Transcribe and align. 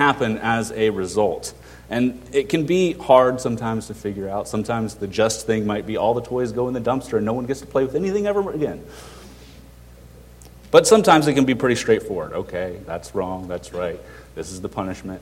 happen 0.00 0.38
as 0.38 0.72
a 0.72 0.88
result. 0.88 1.52
And 1.90 2.22
it 2.32 2.48
can 2.48 2.64
be 2.64 2.94
hard 2.94 3.40
sometimes 3.40 3.88
to 3.88 3.94
figure 3.94 4.28
out. 4.28 4.48
Sometimes 4.48 4.94
the 4.94 5.06
just 5.06 5.46
thing 5.46 5.66
might 5.66 5.86
be 5.86 5.98
all 5.98 6.14
the 6.14 6.22
toys 6.22 6.52
go 6.52 6.68
in 6.68 6.74
the 6.74 6.80
dumpster 6.80 7.18
and 7.18 7.26
no 7.26 7.34
one 7.34 7.44
gets 7.44 7.60
to 7.60 7.66
play 7.66 7.84
with 7.84 7.94
anything 7.94 8.26
ever 8.26 8.50
again. 8.50 8.82
But 10.70 10.86
sometimes 10.86 11.26
it 11.26 11.34
can 11.34 11.44
be 11.44 11.54
pretty 11.54 11.74
straightforward. 11.74 12.32
Okay, 12.32 12.80
that's 12.86 13.14
wrong, 13.14 13.46
that's 13.46 13.74
right, 13.74 14.00
this 14.36 14.52
is 14.52 14.60
the 14.62 14.68
punishment. 14.68 15.20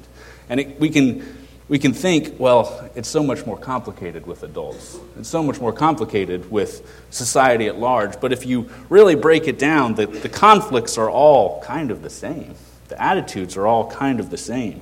And 0.49 0.61
it, 0.61 0.79
we, 0.79 0.91
can, 0.91 1.25
we 1.69 1.79
can 1.81 1.93
think, 1.93 2.39
well, 2.39 2.89
it's 2.95 3.09
so 3.09 3.23
much 3.25 3.47
more 3.47 3.59
complicated 3.59 4.27
with 4.27 4.45
adults. 4.45 4.99
It's 5.19 5.29
so 5.29 5.43
much 5.43 5.59
more 5.61 5.73
complicated 5.73 6.51
with 6.53 6.87
society 7.11 7.67
at 7.67 7.79
large. 7.79 8.21
But 8.21 8.33
if 8.33 8.47
you 8.47 8.69
really 8.91 9.17
break 9.17 9.49
it 9.49 9.59
down, 9.59 9.95
the, 9.95 10.07
the 10.07 10.29
conflicts 10.29 10.99
are 10.99 11.11
all 11.11 11.63
kind 11.63 11.91
of 11.91 12.03
the 12.03 12.11
same. 12.11 12.55
The 12.89 13.01
attitudes 13.01 13.57
are 13.57 13.67
all 13.67 13.91
kind 13.91 14.21
of 14.21 14.31
the 14.31 14.37
same. 14.37 14.81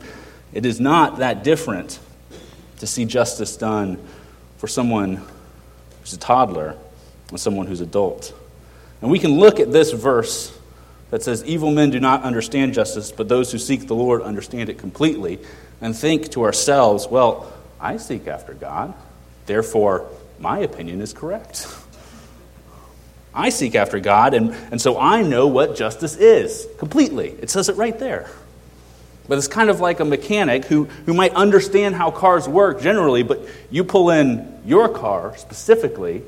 It 0.53 0.65
is 0.65 0.81
not 0.81 1.19
that 1.19 1.45
different 1.45 1.99
to 2.79 2.87
see 2.87 3.05
justice 3.05 3.57
done 3.57 3.99
for 4.59 4.69
someone 4.69 5.23
who's 6.01 6.13
a 6.13 6.19
toddler 6.19 6.77
and 7.31 7.41
someone 7.41 7.67
who's 7.67 7.81
adult. 7.81 8.33
And 9.03 9.11
we 9.11 9.19
can 9.19 9.33
look 9.33 9.61
at 9.61 9.73
this 9.73 9.93
verse 9.93 10.57
that 11.11 11.23
says, 11.23 11.45
Evil 11.45 11.71
men 11.71 11.91
do 11.91 12.01
not 12.01 12.23
understand 12.23 12.75
justice, 12.75 13.13
but 13.13 13.29
those 13.29 13.53
who 13.53 13.59
seek 13.59 13.87
the 13.87 13.95
Lord 13.95 14.23
understand 14.23 14.69
it 14.69 14.79
completely, 14.79 15.39
and 15.81 15.95
think 15.95 16.31
to 16.31 16.45
ourselves, 16.45 17.07
Well, 17.07 17.53
I 17.81 17.97
seek 17.99 18.27
after 18.27 18.55
God, 18.55 18.95
therefore 19.47 20.09
my 20.39 20.61
opinion 20.61 21.01
is 21.01 21.13
correct. 21.13 21.67
I 23.37 23.51
seek 23.51 23.75
after 23.75 24.01
God, 24.01 24.35
and, 24.35 24.53
and 24.71 24.81
so 24.81 24.99
I 24.99 25.23
know 25.23 25.47
what 25.47 25.77
justice 25.77 26.17
is 26.17 26.67
completely. 26.79 27.29
It 27.41 27.51
says 27.51 27.69
it 27.69 27.77
right 27.77 27.97
there. 27.99 28.31
But 29.29 29.39
it's 29.39 29.49
kind 29.49 29.71
of 29.71 29.81
like 29.81 30.01
a 30.01 30.05
mechanic 30.05 30.65
who, 30.65 30.85
who 31.05 31.13
might 31.13 31.35
understand 31.35 31.97
how 31.97 32.11
cars 32.11 32.49
work 32.49 32.81
generally, 32.81 33.23
but 33.23 33.41
you 33.71 33.85
pull 33.85 34.11
in 34.11 34.61
your 34.65 34.89
car 34.89 35.37
specifically, 35.37 36.23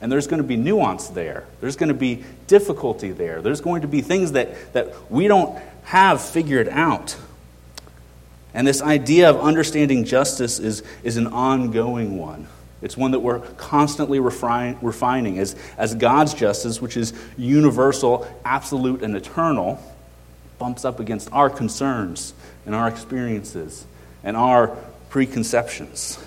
and 0.00 0.12
there's 0.12 0.26
going 0.26 0.42
to 0.42 0.46
be 0.46 0.56
nuance 0.56 1.08
there. 1.08 1.44
There's 1.60 1.76
going 1.76 1.88
to 1.88 1.94
be 1.94 2.22
difficulty 2.46 3.10
there. 3.10 3.40
There's 3.40 3.60
going 3.60 3.82
to 3.82 3.88
be 3.88 4.02
things 4.02 4.32
that, 4.32 4.74
that 4.74 5.10
we 5.10 5.26
don't 5.26 5.58
have 5.84 6.20
figured 6.20 6.68
out. 6.68 7.16
And 8.52 8.66
this 8.66 8.82
idea 8.82 9.30
of 9.30 9.40
understanding 9.40 10.04
justice 10.04 10.58
is, 10.58 10.82
is 11.02 11.16
an 11.16 11.26
ongoing 11.26 12.18
one. 12.18 12.46
It's 12.84 12.98
one 12.98 13.12
that 13.12 13.20
we're 13.20 13.38
constantly 13.38 14.20
refine, 14.20 14.76
refining 14.82 15.38
as, 15.38 15.56
as 15.78 15.94
God's 15.94 16.34
justice, 16.34 16.82
which 16.82 16.98
is 16.98 17.14
universal, 17.38 18.28
absolute, 18.44 19.02
and 19.02 19.16
eternal, 19.16 19.80
bumps 20.58 20.84
up 20.84 21.00
against 21.00 21.32
our 21.32 21.48
concerns 21.48 22.34
and 22.66 22.74
our 22.74 22.86
experiences 22.86 23.86
and 24.22 24.36
our 24.36 24.76
preconceptions. 25.08 26.22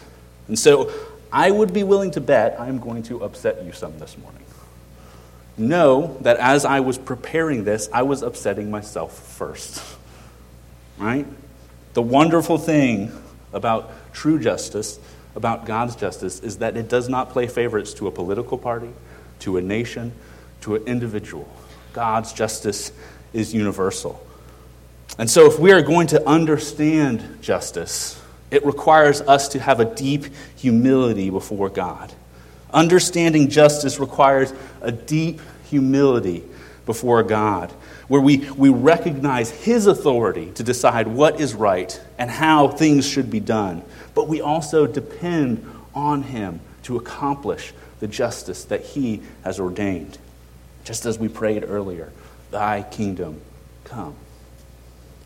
And 0.47 0.57
so 0.57 0.91
I 1.31 1.51
would 1.51 1.73
be 1.73 1.83
willing 1.83 2.09
to 2.11 2.21
bet 2.21 2.59
I'm 2.59 2.79
going 2.79 3.03
to 3.03 3.23
upset 3.23 3.63
you 3.63 3.71
some 3.71 3.99
this 3.99 4.17
morning. 4.17 4.43
Know 5.59 6.17
that 6.21 6.37
as 6.37 6.65
I 6.65 6.79
was 6.79 6.97
preparing 6.97 7.65
this, 7.65 7.87
I 7.93 8.01
was 8.01 8.23
upsetting 8.23 8.71
myself 8.71 9.15
first. 9.15 9.83
Right? 10.97 11.27
The 11.93 12.01
wonderful 12.01 12.57
thing 12.57 13.11
about 13.53 13.91
true 14.11 14.39
justice 14.39 14.99
about 15.37 15.67
God's 15.67 15.95
justice 15.95 16.39
is 16.39 16.57
that 16.57 16.75
it 16.75 16.89
does 16.89 17.07
not 17.07 17.29
play 17.29 17.45
favorites 17.47 17.93
to 17.93 18.07
a 18.07 18.11
political 18.11 18.57
party, 18.57 18.89
to 19.39 19.57
a 19.57 19.61
nation, 19.61 20.11
to 20.61 20.75
an 20.75 20.83
individual. 20.87 21.47
God's 21.93 22.33
justice 22.33 22.91
is 23.33 23.53
universal. 23.53 24.21
And 25.19 25.29
so, 25.29 25.45
if 25.45 25.59
we 25.59 25.71
are 25.71 25.83
going 25.83 26.07
to 26.07 26.27
understand 26.27 27.39
justice, 27.41 28.21
it 28.49 28.65
requires 28.65 29.21
us 29.21 29.49
to 29.49 29.59
have 29.59 29.79
a 29.79 29.85
deep 29.85 30.25
humility 30.55 31.29
before 31.29 31.69
God. 31.69 32.11
Understanding 32.73 33.47
justice 33.49 33.99
requires 33.99 34.51
a 34.81 34.91
deep 34.91 35.39
humility 35.69 36.43
before 36.85 37.21
God, 37.21 37.71
where 38.07 38.21
we, 38.21 38.49
we 38.51 38.69
recognize 38.69 39.51
His 39.51 39.85
authority 39.85 40.51
to 40.53 40.63
decide 40.63 41.07
what 41.07 41.39
is 41.39 41.53
right 41.53 41.99
and 42.17 42.31
how 42.31 42.69
things 42.69 43.07
should 43.07 43.29
be 43.29 43.39
done 43.39 43.83
but 44.17 44.27
we 44.27 44.41
also 44.41 44.87
depend 44.87 45.63
on 45.93 46.23
Him 46.23 46.59
to 46.81 46.97
accomplish 46.97 47.71
the 47.99 48.07
justice 48.07 48.63
that 48.63 48.83
He 48.83 49.21
has 49.43 49.59
ordained. 49.59 50.17
Just 50.83 51.05
as 51.05 51.19
we 51.19 51.27
prayed 51.27 51.63
earlier, 51.63 52.11
Thy 52.49 52.81
kingdom 52.81 53.39
come. 53.83 54.15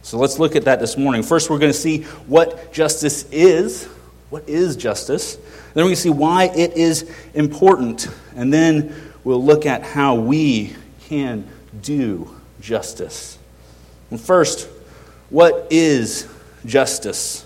So 0.02 0.18
let's 0.18 0.40
look 0.40 0.58
at 0.58 0.66
that 0.66 0.82
this 0.82 0.98
morning. 0.98 1.24
First, 1.24 1.50
we're 1.50 1.58
going 1.58 1.72
to 1.72 1.78
see 1.78 2.02
what 2.28 2.74
justice 2.74 3.26
is. 3.32 3.86
What 4.30 4.50
is 4.50 4.76
justice? 4.76 5.38
Then 5.74 5.86
to 5.86 5.96
see 5.96 6.10
why 6.10 6.52
it 6.54 6.74
is 6.74 7.10
important. 7.34 8.10
And 8.36 8.52
then 8.52 8.94
we'll 9.24 9.42
look 9.42 9.66
at 9.66 9.84
how 9.84 10.16
we 10.16 10.76
can 11.08 11.48
do 11.82 12.36
justice. 12.60 13.38
And 14.10 14.20
first, 14.20 14.68
what 15.30 15.68
is 15.70 16.28
justice? 16.66 17.46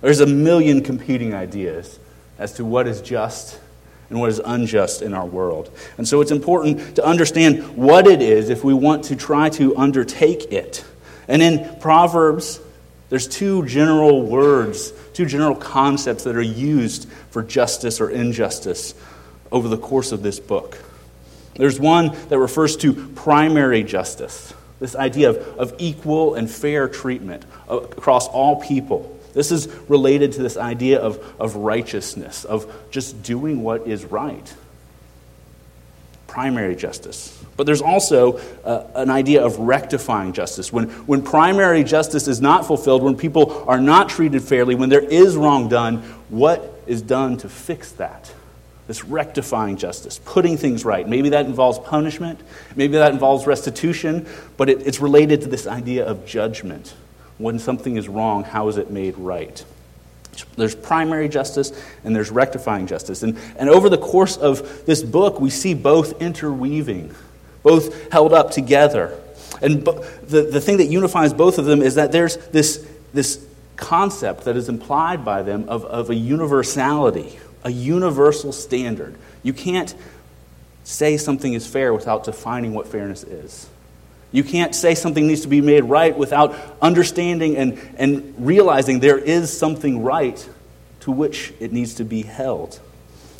There's 0.00 0.20
a 0.20 0.26
million 0.26 0.82
competing 0.82 1.34
ideas 1.34 1.98
as 2.38 2.54
to 2.54 2.64
what 2.64 2.86
is 2.86 3.00
just 3.00 3.60
and 4.08 4.20
what 4.20 4.30
is 4.30 4.40
unjust 4.44 5.02
in 5.02 5.14
our 5.14 5.26
world. 5.26 5.70
And 5.98 6.08
so 6.08 6.20
it's 6.20 6.30
important 6.30 6.96
to 6.96 7.04
understand 7.04 7.76
what 7.76 8.06
it 8.06 8.22
is 8.22 8.48
if 8.50 8.64
we 8.64 8.74
want 8.74 9.04
to 9.04 9.16
try 9.16 9.50
to 9.50 9.76
undertake 9.76 10.52
it. 10.52 10.84
And 11.28 11.42
in 11.42 11.78
Proverbs, 11.80 12.60
there's 13.08 13.28
two 13.28 13.66
general 13.66 14.22
words, 14.22 14.92
two 15.12 15.26
general 15.26 15.54
concepts 15.54 16.24
that 16.24 16.36
are 16.36 16.42
used 16.42 17.08
for 17.30 17.42
justice 17.42 18.00
or 18.00 18.10
injustice 18.10 18.94
over 19.52 19.68
the 19.68 19.78
course 19.78 20.12
of 20.12 20.22
this 20.22 20.40
book. 20.40 20.78
There's 21.54 21.78
one 21.78 22.16
that 22.28 22.38
refers 22.38 22.76
to 22.78 22.94
primary 22.94 23.82
justice, 23.82 24.54
this 24.78 24.96
idea 24.96 25.30
of, 25.30 25.36
of 25.58 25.74
equal 25.78 26.34
and 26.34 26.50
fair 26.50 26.88
treatment 26.88 27.44
uh, 27.68 27.78
across 27.78 28.26
all 28.28 28.60
people. 28.60 29.19
This 29.32 29.52
is 29.52 29.68
related 29.88 30.32
to 30.32 30.42
this 30.42 30.56
idea 30.56 31.00
of, 31.00 31.18
of 31.40 31.56
righteousness, 31.56 32.44
of 32.44 32.72
just 32.90 33.22
doing 33.22 33.62
what 33.62 33.86
is 33.86 34.04
right. 34.04 34.54
Primary 36.26 36.76
justice. 36.76 37.36
But 37.56 37.66
there's 37.66 37.82
also 37.82 38.38
uh, 38.64 38.86
an 38.94 39.10
idea 39.10 39.44
of 39.44 39.58
rectifying 39.58 40.32
justice. 40.32 40.72
When, 40.72 40.88
when 41.06 41.22
primary 41.22 41.84
justice 41.84 42.28
is 42.28 42.40
not 42.40 42.66
fulfilled, 42.66 43.02
when 43.02 43.16
people 43.16 43.64
are 43.68 43.80
not 43.80 44.08
treated 44.08 44.42
fairly, 44.42 44.74
when 44.74 44.88
there 44.88 45.00
is 45.00 45.36
wrong 45.36 45.68
done, 45.68 45.98
what 46.28 46.82
is 46.86 47.02
done 47.02 47.36
to 47.38 47.48
fix 47.48 47.92
that? 47.92 48.32
This 48.86 49.04
rectifying 49.04 49.76
justice, 49.76 50.18
putting 50.24 50.56
things 50.56 50.84
right. 50.84 51.06
Maybe 51.06 51.28
that 51.28 51.46
involves 51.46 51.78
punishment, 51.78 52.40
maybe 52.74 52.94
that 52.94 53.12
involves 53.12 53.46
restitution, 53.46 54.26
but 54.56 54.68
it, 54.68 54.86
it's 54.86 55.00
related 55.00 55.42
to 55.42 55.48
this 55.48 55.66
idea 55.66 56.04
of 56.06 56.26
judgment 56.26 56.94
when 57.40 57.58
something 57.58 57.96
is 57.96 58.08
wrong, 58.08 58.44
how 58.44 58.68
is 58.68 58.76
it 58.76 58.90
made 58.90 59.16
right? 59.16 59.64
There's 60.56 60.74
primary 60.74 61.28
justice 61.28 61.72
and 62.04 62.14
there's 62.14 62.30
rectifying 62.30 62.86
justice. 62.86 63.22
And, 63.22 63.38
and 63.56 63.68
over 63.68 63.88
the 63.88 63.98
course 63.98 64.36
of 64.36 64.84
this 64.86 65.02
book, 65.02 65.40
we 65.40 65.50
see 65.50 65.74
both 65.74 66.20
interweaving, 66.20 67.14
both 67.62 68.12
held 68.12 68.32
up 68.32 68.50
together. 68.50 69.18
And 69.62 69.84
the, 69.84 70.48
the 70.50 70.60
thing 70.60 70.76
that 70.76 70.86
unifies 70.86 71.32
both 71.32 71.58
of 71.58 71.64
them 71.64 71.82
is 71.82 71.94
that 71.96 72.12
there's 72.12 72.36
this, 72.48 72.86
this 73.12 73.44
concept 73.76 74.44
that 74.44 74.56
is 74.56 74.68
implied 74.68 75.24
by 75.24 75.42
them 75.42 75.68
of, 75.68 75.84
of 75.86 76.10
a 76.10 76.14
universality, 76.14 77.38
a 77.64 77.70
universal 77.70 78.52
standard. 78.52 79.16
You 79.42 79.52
can't 79.52 79.94
say 80.84 81.16
something 81.16 81.54
is 81.54 81.66
fair 81.66 81.94
without 81.94 82.24
defining 82.24 82.74
what 82.74 82.86
fairness 82.86 83.24
is. 83.24 83.68
You 84.32 84.44
can't 84.44 84.74
say 84.74 84.94
something 84.94 85.26
needs 85.26 85.40
to 85.42 85.48
be 85.48 85.60
made 85.60 85.84
right 85.84 86.16
without 86.16 86.54
understanding 86.80 87.56
and, 87.56 87.78
and 87.96 88.34
realizing 88.38 89.00
there 89.00 89.18
is 89.18 89.56
something 89.56 90.02
right 90.02 90.48
to 91.00 91.10
which 91.10 91.52
it 91.58 91.72
needs 91.72 91.94
to 91.94 92.04
be 92.04 92.22
held. 92.22 92.78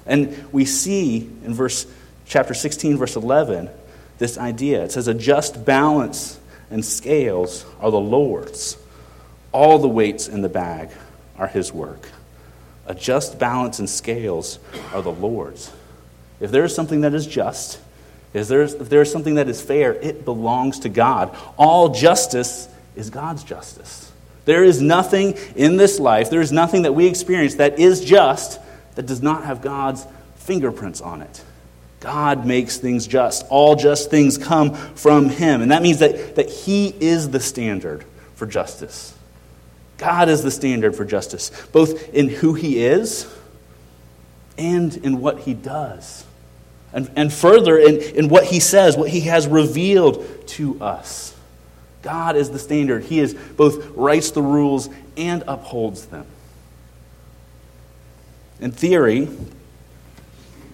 And 0.07 0.53
we 0.53 0.65
see 0.65 1.19
in 1.45 1.55
verse 1.55 1.87
chapter 2.27 2.55
16, 2.55 2.97
verse 2.97 3.17
11, 3.17 3.71
this 4.19 4.37
idea. 4.37 4.85
It 4.85 4.93
says, 4.93 5.07
A 5.07 5.15
just 5.15 5.65
balance 5.65 6.39
and 6.71 6.85
scales 6.85 7.65
are 7.81 7.91
the 7.91 8.01
Lord's. 8.01 8.77
All 9.53 9.79
the 9.79 9.89
weights 9.89 10.29
in 10.29 10.43
the 10.43 10.49
bag 10.49 10.91
are 11.37 11.49
his 11.49 11.73
work. 11.73 12.09
A 12.87 12.95
just 12.95 13.39
balance 13.39 13.79
and 13.79 13.89
scales 13.89 14.59
are 14.93 15.03
the 15.03 15.13
Lord's. 15.13 15.73
If 16.41 16.51
there 16.51 16.65
is 16.65 16.75
something 16.75 17.03
that 17.03 17.15
is 17.15 17.27
just, 17.27 17.81
is 18.33 18.49
there, 18.49 18.63
if 18.63 18.89
there 18.89 19.03
is 19.03 19.11
something 19.11 19.35
that 19.35 19.49
is 19.49 19.61
fair, 19.61 19.95
it 19.95 20.25
belongs 20.25 20.81
to 20.81 20.89
God. 20.89 21.37
All 21.57 21.89
justice 21.89 22.69
is 22.95 23.11
God's 23.11 23.43
justice. 23.43 24.13
There 24.45 24.65
is 24.65 24.81
nothing 24.81 25.37
in 25.57 25.77
this 25.77 25.99
life, 25.99 26.31
there 26.31 26.41
is 26.41 26.53
nothing 26.53 26.83
that 26.83 26.93
we 26.93 27.07
experience 27.07 27.57
that 27.57 27.79
is 27.79 28.05
just 28.05 28.61
that 28.95 29.07
does 29.07 29.23
not 29.23 29.45
have 29.45 29.63
God's 29.63 30.07
fingerprints 30.37 31.01
on 31.01 31.23
it. 31.23 31.45
God 32.01 32.47
makes 32.47 32.79
things 32.79 33.07
just. 33.07 33.47
All 33.51 33.77
just 33.77 34.11
things 34.11 34.39
come 34.39 34.75
from 34.75 35.29
Him. 35.29 35.61
And 35.61 35.71
that 35.71 35.83
means 35.83 35.99
that, 35.99 36.37
that 36.37 36.49
He 36.49 36.89
is 36.89 37.31
the 37.31 37.41
standard 37.41 38.05
for 38.35 38.47
justice. 38.47 39.15
God 39.99 40.31
is 40.31 40.43
the 40.43 40.51
standard 40.51 40.97
for 40.97 41.05
justice, 41.05 41.51
both 41.73 42.15
in 42.15 42.31
who 42.31 42.55
He 42.55 42.83
is 42.83 43.31
and 44.57 44.97
in 44.97 45.21
what 45.21 45.41
He 45.41 45.53
does. 45.53 46.25
And, 46.93 47.11
and 47.17 47.33
further, 47.33 47.79
in, 47.79 48.01
in 48.01 48.29
what 48.29 48.45
He 48.45 48.61
says, 48.61 48.97
what 48.97 49.11
He 49.11 49.21
has 49.23 49.47
revealed 49.47 50.27
to 50.49 50.81
us. 50.83 51.35
God 52.03 52.37
is 52.37 52.51
the 52.51 52.59
standard. 52.59 53.05
He 53.05 53.21
is 53.21 53.35
both 53.35 53.87
writes 53.97 54.31
the 54.31 54.43
rules 54.43 54.89
and 55.17 55.45
upholds 55.47 56.07
them. 56.07 56.27
In 58.61 58.73
theory, 58.73 59.29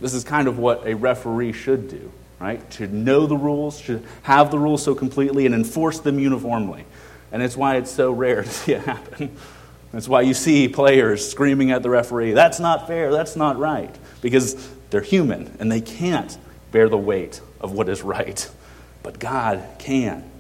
this 0.01 0.15
is 0.15 0.25
kind 0.25 0.49
of 0.49 0.59
what 0.59 0.87
a 0.87 0.95
referee 0.95 1.53
should 1.53 1.89
do, 1.89 2.13
right? 2.41 2.69
To 2.73 2.87
know 2.87 3.27
the 3.27 3.37
rules, 3.37 3.81
to 3.83 4.03
have 4.23 4.51
the 4.51 4.59
rules 4.59 4.83
so 4.83 4.95
completely 4.95 5.47
and 5.47 5.55
enforce 5.55 6.01
them 6.01 6.19
uniformly. 6.19 6.85
And 7.33 7.43
it's 7.43 7.57
why 7.57 7.77
it's 7.77 7.91
so 7.91 8.13
rare 8.13 8.43
to 8.45 8.49
see 8.49 8.73
it 8.73 8.83
happen. 8.83 9.37
That's 9.93 10.09
why 10.09 10.23
you 10.23 10.35
see 10.35 10.69
players 10.69 11.29
screaming 11.29 11.71
at 11.71 11.83
the 11.83 11.91
referee, 11.91 12.33
that's 12.33 12.61
not 12.61 12.87
fair, 12.87 13.13
that's 13.13 13.37
not 13.37 13.59
right, 13.59 13.95
because 14.21 14.71
they're 14.91 15.01
human 15.01 15.57
and 15.59 15.71
they 15.71 15.81
can't 15.81 16.37
bear 16.73 16.89
the 16.89 16.99
weight 16.99 17.41
of 17.61 17.73
what 17.73 17.89
is 17.89 18.03
right. 18.03 18.49
But 19.03 19.19
God 19.19 19.63
can. 19.79 20.31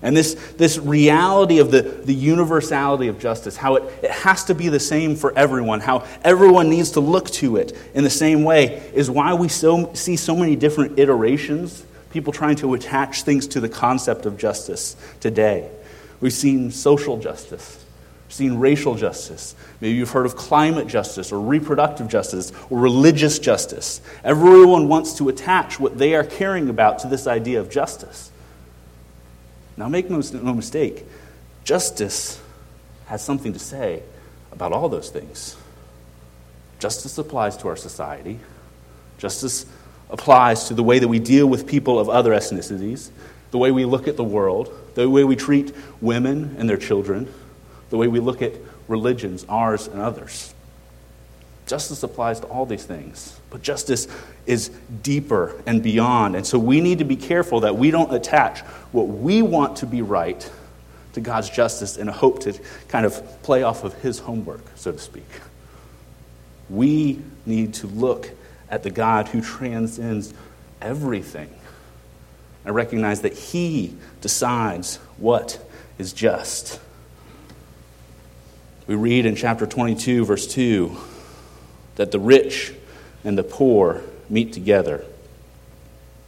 And 0.00 0.16
this, 0.16 0.34
this 0.56 0.78
reality 0.78 1.58
of 1.58 1.70
the, 1.72 1.82
the 1.82 2.14
universality 2.14 3.08
of 3.08 3.18
justice, 3.18 3.56
how 3.56 3.76
it, 3.76 4.04
it 4.04 4.10
has 4.10 4.44
to 4.44 4.54
be 4.54 4.68
the 4.68 4.78
same 4.78 5.16
for 5.16 5.36
everyone, 5.36 5.80
how 5.80 6.06
everyone 6.22 6.70
needs 6.70 6.92
to 6.92 7.00
look 7.00 7.28
to 7.30 7.56
it 7.56 7.76
in 7.94 8.04
the 8.04 8.10
same 8.10 8.44
way, 8.44 8.90
is 8.94 9.10
why 9.10 9.34
we 9.34 9.48
so, 9.48 9.92
see 9.94 10.16
so 10.16 10.36
many 10.36 10.54
different 10.54 11.00
iterations, 11.00 11.84
people 12.10 12.32
trying 12.32 12.56
to 12.56 12.74
attach 12.74 13.22
things 13.22 13.48
to 13.48 13.60
the 13.60 13.68
concept 13.68 14.24
of 14.24 14.38
justice 14.38 14.94
today. 15.18 15.68
We've 16.20 16.32
seen 16.32 16.70
social 16.70 17.18
justice, 17.18 17.84
seen 18.28 18.58
racial 18.58 18.94
justice. 18.94 19.54
Maybe 19.80 19.96
you've 19.96 20.10
heard 20.10 20.26
of 20.26 20.36
climate 20.36 20.86
justice 20.86 21.32
or 21.32 21.40
reproductive 21.40 22.08
justice 22.08 22.52
or 22.70 22.78
religious 22.78 23.38
justice. 23.38 24.00
Everyone 24.22 24.88
wants 24.88 25.14
to 25.18 25.28
attach 25.28 25.80
what 25.80 25.98
they 25.98 26.14
are 26.14 26.24
caring 26.24 26.68
about 26.68 26.98
to 27.00 27.08
this 27.08 27.26
idea 27.26 27.60
of 27.60 27.70
justice. 27.70 28.30
Now, 29.76 29.88
make 29.88 30.10
no, 30.10 30.18
mistake, 30.54 31.06
justice 31.64 32.40
has 33.06 33.24
something 33.24 33.52
to 33.52 33.58
say 33.58 34.02
about 34.52 34.72
all 34.72 34.88
those 34.88 35.08
things. 35.08 35.56
Justice 36.78 37.16
applies 37.16 37.56
to 37.58 37.68
our 37.68 37.76
society, 37.76 38.38
justice 39.18 39.66
applies 40.10 40.68
to 40.68 40.74
the 40.74 40.82
way 40.82 40.98
that 40.98 41.08
we 41.08 41.18
deal 41.18 41.46
with 41.46 41.66
people 41.66 41.98
of 41.98 42.08
other 42.08 42.32
ethnicities, 42.32 43.10
the 43.50 43.58
way 43.58 43.70
we 43.70 43.84
look 43.84 44.08
at 44.08 44.16
the 44.16 44.24
world, 44.24 44.72
the 44.94 45.08
way 45.08 45.24
we 45.24 45.36
treat 45.36 45.74
women 46.00 46.56
and 46.58 46.68
their 46.68 46.76
children, 46.76 47.32
the 47.90 47.96
way 47.96 48.08
we 48.08 48.20
look 48.20 48.42
at 48.42 48.52
religions, 48.86 49.44
ours 49.48 49.86
and 49.86 50.00
others. 50.00 50.54
Justice 51.66 52.02
applies 52.02 52.40
to 52.40 52.46
all 52.46 52.64
these 52.64 52.84
things, 52.84 53.38
but 53.50 53.62
justice 53.62 54.08
is 54.46 54.70
deeper 55.02 55.60
and 55.66 55.82
beyond. 55.82 56.34
And 56.34 56.46
so 56.46 56.58
we 56.58 56.80
need 56.80 56.98
to 56.98 57.04
be 57.04 57.16
careful 57.16 57.60
that 57.60 57.76
we 57.76 57.90
don't 57.90 58.12
attach 58.12 58.60
what 58.92 59.06
we 59.06 59.42
want 59.42 59.76
to 59.76 59.86
be 59.86 60.00
right 60.00 60.50
to 61.12 61.20
God's 61.20 61.50
justice 61.50 61.98
in 61.98 62.08
a 62.08 62.12
hope 62.12 62.40
to 62.40 62.58
kind 62.88 63.04
of 63.04 63.42
play 63.42 63.62
off 63.62 63.84
of 63.84 63.92
His 64.00 64.18
homework, 64.18 64.62
so 64.76 64.92
to 64.92 64.98
speak. 64.98 65.28
We 66.70 67.20
need 67.44 67.74
to 67.74 67.86
look 67.86 68.30
at 68.70 68.82
the 68.82 68.90
God 68.90 69.28
who 69.28 69.42
transcends 69.42 70.32
everything 70.80 71.50
and 72.64 72.74
recognize 72.74 73.22
that 73.22 73.34
He 73.34 73.94
decides 74.22 74.96
what 75.18 75.62
is 75.98 76.14
just. 76.14 76.80
We 78.88 78.94
read 78.94 79.26
in 79.26 79.36
chapter 79.36 79.66
22, 79.66 80.24
verse 80.24 80.46
2 80.46 80.96
that 81.96 82.10
the 82.10 82.18
rich 82.18 82.72
and 83.22 83.36
the 83.36 83.42
poor 83.42 84.00
meet 84.30 84.54
together. 84.54 85.04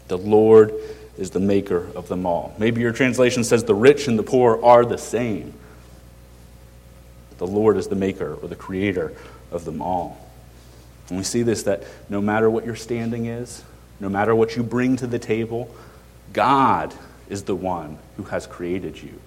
The 0.08 0.18
Lord 0.18 0.74
is 1.16 1.30
the 1.30 1.40
maker 1.40 1.90
of 1.96 2.08
them 2.08 2.26
all. 2.26 2.54
Maybe 2.58 2.82
your 2.82 2.92
translation 2.92 3.44
says 3.44 3.64
the 3.64 3.74
rich 3.74 4.08
and 4.08 4.18
the 4.18 4.22
poor 4.22 4.62
are 4.62 4.84
the 4.84 4.98
same. 4.98 5.54
The 7.38 7.46
Lord 7.46 7.78
is 7.78 7.88
the 7.88 7.96
maker 7.96 8.34
or 8.34 8.46
the 8.46 8.56
creator 8.56 9.14
of 9.50 9.64
them 9.64 9.80
all. 9.80 10.30
And 11.08 11.16
we 11.16 11.24
see 11.24 11.42
this 11.42 11.62
that 11.62 11.84
no 12.10 12.20
matter 12.20 12.50
what 12.50 12.66
your 12.66 12.76
standing 12.76 13.24
is, 13.24 13.64
no 14.00 14.10
matter 14.10 14.34
what 14.34 14.54
you 14.54 14.62
bring 14.62 14.96
to 14.96 15.06
the 15.06 15.18
table, 15.18 15.74
God 16.34 16.94
is 17.30 17.44
the 17.44 17.56
one 17.56 17.96
who 18.18 18.24
has 18.24 18.46
created 18.46 19.02
you. 19.02 19.18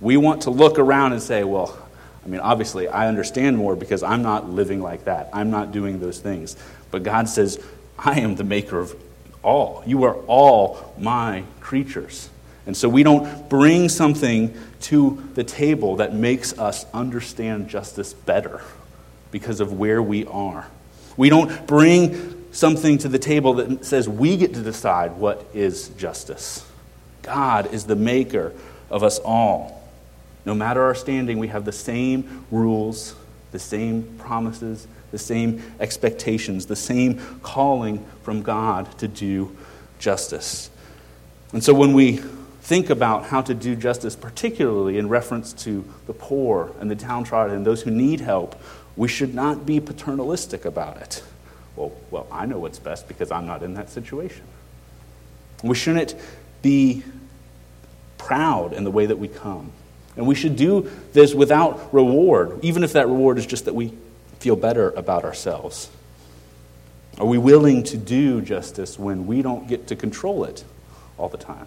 We 0.00 0.16
want 0.16 0.42
to 0.42 0.50
look 0.50 0.80
around 0.80 1.12
and 1.12 1.22
say, 1.22 1.44
well, 1.44 1.86
I 2.24 2.28
mean, 2.28 2.40
obviously, 2.40 2.88
I 2.88 3.08
understand 3.08 3.56
more 3.56 3.76
because 3.76 4.02
I'm 4.02 4.22
not 4.22 4.50
living 4.50 4.80
like 4.80 5.04
that. 5.04 5.30
I'm 5.32 5.50
not 5.50 5.72
doing 5.72 6.00
those 6.00 6.18
things. 6.18 6.56
But 6.90 7.02
God 7.02 7.28
says, 7.28 7.62
I 7.98 8.20
am 8.20 8.36
the 8.36 8.44
maker 8.44 8.78
of 8.78 8.94
all. 9.42 9.82
You 9.86 10.04
are 10.04 10.14
all 10.26 10.94
my 10.98 11.44
creatures. 11.60 12.28
And 12.66 12.76
so 12.76 12.88
we 12.88 13.02
don't 13.02 13.48
bring 13.48 13.88
something 13.88 14.54
to 14.82 15.26
the 15.34 15.44
table 15.44 15.96
that 15.96 16.14
makes 16.14 16.58
us 16.58 16.84
understand 16.92 17.68
justice 17.68 18.12
better 18.12 18.60
because 19.30 19.60
of 19.60 19.72
where 19.72 20.02
we 20.02 20.26
are. 20.26 20.66
We 21.16 21.30
don't 21.30 21.66
bring 21.66 22.44
something 22.52 22.98
to 22.98 23.08
the 23.08 23.18
table 23.18 23.54
that 23.54 23.84
says 23.84 24.08
we 24.08 24.36
get 24.36 24.54
to 24.54 24.62
decide 24.62 25.16
what 25.16 25.46
is 25.54 25.88
justice. 25.90 26.66
God 27.22 27.72
is 27.72 27.84
the 27.84 27.96
maker 27.96 28.52
of 28.90 29.02
us 29.02 29.18
all. 29.18 29.79
No 30.44 30.54
matter 30.54 30.82
our 30.82 30.94
standing, 30.94 31.38
we 31.38 31.48
have 31.48 31.64
the 31.64 31.72
same 31.72 32.46
rules, 32.50 33.14
the 33.52 33.58
same 33.58 34.02
promises, 34.18 34.86
the 35.10 35.18
same 35.18 35.62
expectations, 35.80 36.66
the 36.66 36.76
same 36.76 37.20
calling 37.42 38.04
from 38.22 38.42
God 38.42 38.98
to 38.98 39.08
do 39.08 39.56
justice. 39.98 40.70
And 41.52 41.62
so 41.62 41.74
when 41.74 41.92
we 41.92 42.20
think 42.62 42.90
about 42.90 43.26
how 43.26 43.42
to 43.42 43.54
do 43.54 43.74
justice, 43.74 44.14
particularly 44.14 44.98
in 44.98 45.08
reference 45.08 45.52
to 45.52 45.84
the 46.06 46.12
poor 46.12 46.72
and 46.78 46.90
the 46.90 46.94
downtrodden 46.94 47.56
and 47.56 47.66
those 47.66 47.82
who 47.82 47.90
need 47.90 48.20
help, 48.20 48.60
we 48.96 49.08
should 49.08 49.34
not 49.34 49.66
be 49.66 49.80
paternalistic 49.80 50.64
about 50.64 50.98
it. 50.98 51.22
Well, 51.74 51.92
well, 52.10 52.26
I 52.30 52.46
know 52.46 52.58
what's 52.58 52.78
best 52.78 53.08
because 53.08 53.30
I'm 53.30 53.46
not 53.46 53.62
in 53.62 53.74
that 53.74 53.90
situation. 53.90 54.44
We 55.62 55.74
shouldn't 55.74 56.14
be 56.62 57.02
proud 58.18 58.72
in 58.72 58.84
the 58.84 58.90
way 58.90 59.06
that 59.06 59.18
we 59.18 59.28
come. 59.28 59.72
And 60.20 60.28
we 60.28 60.34
should 60.34 60.54
do 60.54 60.90
this 61.14 61.32
without 61.32 61.94
reward, 61.94 62.62
even 62.62 62.84
if 62.84 62.92
that 62.92 63.06
reward 63.06 63.38
is 63.38 63.46
just 63.46 63.64
that 63.64 63.74
we 63.74 63.94
feel 64.38 64.54
better 64.54 64.90
about 64.90 65.24
ourselves. 65.24 65.88
Are 67.18 67.24
we 67.24 67.38
willing 67.38 67.84
to 67.84 67.96
do 67.96 68.42
justice 68.42 68.98
when 68.98 69.26
we 69.26 69.40
don't 69.40 69.66
get 69.66 69.86
to 69.86 69.96
control 69.96 70.44
it 70.44 70.62
all 71.16 71.30
the 71.30 71.38
time? 71.38 71.66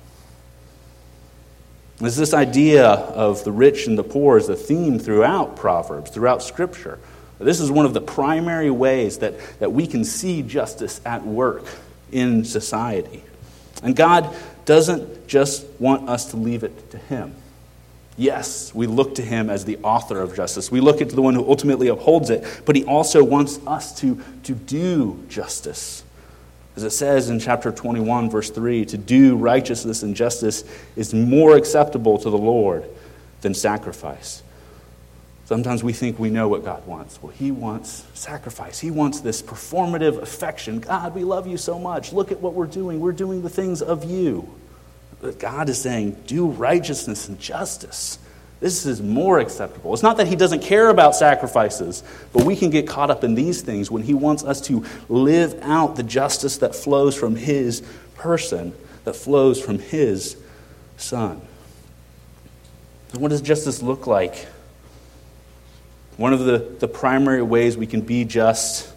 Is 1.99 2.15
this 2.15 2.31
idea 2.31 2.85
of 2.85 3.43
the 3.43 3.51
rich 3.51 3.87
and 3.87 3.97
the 3.97 4.03
poor 4.03 4.37
is 4.37 4.47
a 4.49 4.55
theme 4.55 4.99
throughout 4.99 5.55
Proverbs, 5.55 6.11
throughout 6.11 6.43
Scripture. 6.43 6.99
This 7.39 7.59
is 7.59 7.71
one 7.71 7.87
of 7.87 7.95
the 7.95 8.01
primary 8.01 8.69
ways 8.69 9.17
that, 9.17 9.33
that 9.57 9.71
we 9.71 9.87
can 9.87 10.03
see 10.03 10.43
justice 10.43 11.01
at 11.07 11.25
work 11.25 11.65
in 12.11 12.45
society. 12.45 13.23
And 13.81 13.95
God 13.95 14.31
doesn't 14.65 15.25
just 15.25 15.65
want 15.79 16.07
us 16.07 16.29
to 16.29 16.37
leave 16.37 16.63
it 16.63 16.91
to 16.91 16.99
Him. 16.99 17.33
Yes, 18.15 18.73
we 18.75 18.85
look 18.85 19.15
to 19.15 19.21
him 19.23 19.49
as 19.49 19.65
the 19.65 19.77
author 19.77 20.21
of 20.21 20.35
justice. 20.35 20.71
We 20.71 20.81
look 20.81 21.01
at 21.01 21.09
the 21.09 21.21
one 21.21 21.33
who 21.33 21.47
ultimately 21.47 21.87
upholds 21.87 22.29
it, 22.29 22.61
but 22.65 22.75
he 22.75 22.83
also 22.83 23.23
wants 23.23 23.59
us 23.65 23.99
to, 24.01 24.21
to 24.43 24.53
do 24.53 25.23
justice. 25.29 26.03
As 26.75 26.83
it 26.83 26.91
says 26.91 27.29
in 27.29 27.39
chapter 27.39 27.71
21, 27.71 28.29
verse 28.29 28.49
3, 28.49 28.85
to 28.85 28.97
do 28.97 29.35
righteousness 29.35 30.03
and 30.03 30.15
justice 30.15 30.63
is 30.95 31.13
more 31.13 31.55
acceptable 31.55 32.17
to 32.19 32.29
the 32.29 32.37
Lord 32.37 32.85
than 33.41 33.53
sacrifice. 33.53 34.43
Sometimes 35.45 35.83
we 35.83 35.93
think 35.93 36.17
we 36.17 36.29
know 36.29 36.47
what 36.47 36.63
God 36.63 36.85
wants. 36.87 37.21
Well, 37.21 37.31
He 37.31 37.51
wants 37.51 38.05
sacrifice. 38.13 38.79
He 38.79 38.91
wants 38.91 39.19
this 39.19 39.41
performative 39.41 40.21
affection. 40.21 40.79
God, 40.79 41.13
we 41.13 41.23
love 41.23 41.45
you 41.47 41.57
so 41.57 41.77
much. 41.77 42.13
Look 42.13 42.31
at 42.31 42.39
what 42.39 42.53
we're 42.53 42.65
doing. 42.65 42.99
We're 42.99 43.11
doing 43.11 43.41
the 43.41 43.49
things 43.49 43.81
of 43.81 44.03
you. 44.03 44.49
But 45.23 45.39
God 45.39 45.69
is 45.69 45.81
saying, 45.81 46.17
do 46.27 46.47
righteousness 46.47 47.29
and 47.29 47.39
justice. 47.39 48.19
This 48.59 48.85
is 48.85 49.01
more 49.01 49.39
acceptable. 49.39 49.93
It's 49.93 50.03
not 50.03 50.17
that 50.17 50.27
He 50.27 50.35
doesn't 50.35 50.61
care 50.61 50.89
about 50.89 51.15
sacrifices, 51.15 52.03
but 52.33 52.43
we 52.43 52.57
can 52.57 52.69
get 52.69 52.89
caught 52.89 53.09
up 53.09 53.23
in 53.23 53.33
these 53.33 53.61
things 53.61 53.89
when 53.89 54.03
He 54.03 54.13
wants 54.13 54.43
us 54.43 54.59
to 54.67 54.85
live 55.07 55.57
out 55.61 55.95
the 55.95 56.03
justice 56.03 56.57
that 56.57 56.75
flows 56.75 57.15
from 57.15 57.37
His 57.37 57.83
person, 58.15 58.73
that 59.05 59.15
flows 59.15 59.63
from 59.63 59.79
His 59.79 60.35
Son. 60.97 61.39
So 63.13 63.19
what 63.19 63.29
does 63.29 63.41
justice 63.41 63.81
look 63.81 64.05
like? 64.05 64.45
One 66.17 66.33
of 66.33 66.41
the, 66.41 66.57
the 66.79 66.87
primary 66.89 67.41
ways 67.41 67.77
we 67.77 67.87
can 67.87 68.01
be 68.01 68.25
just 68.25 68.93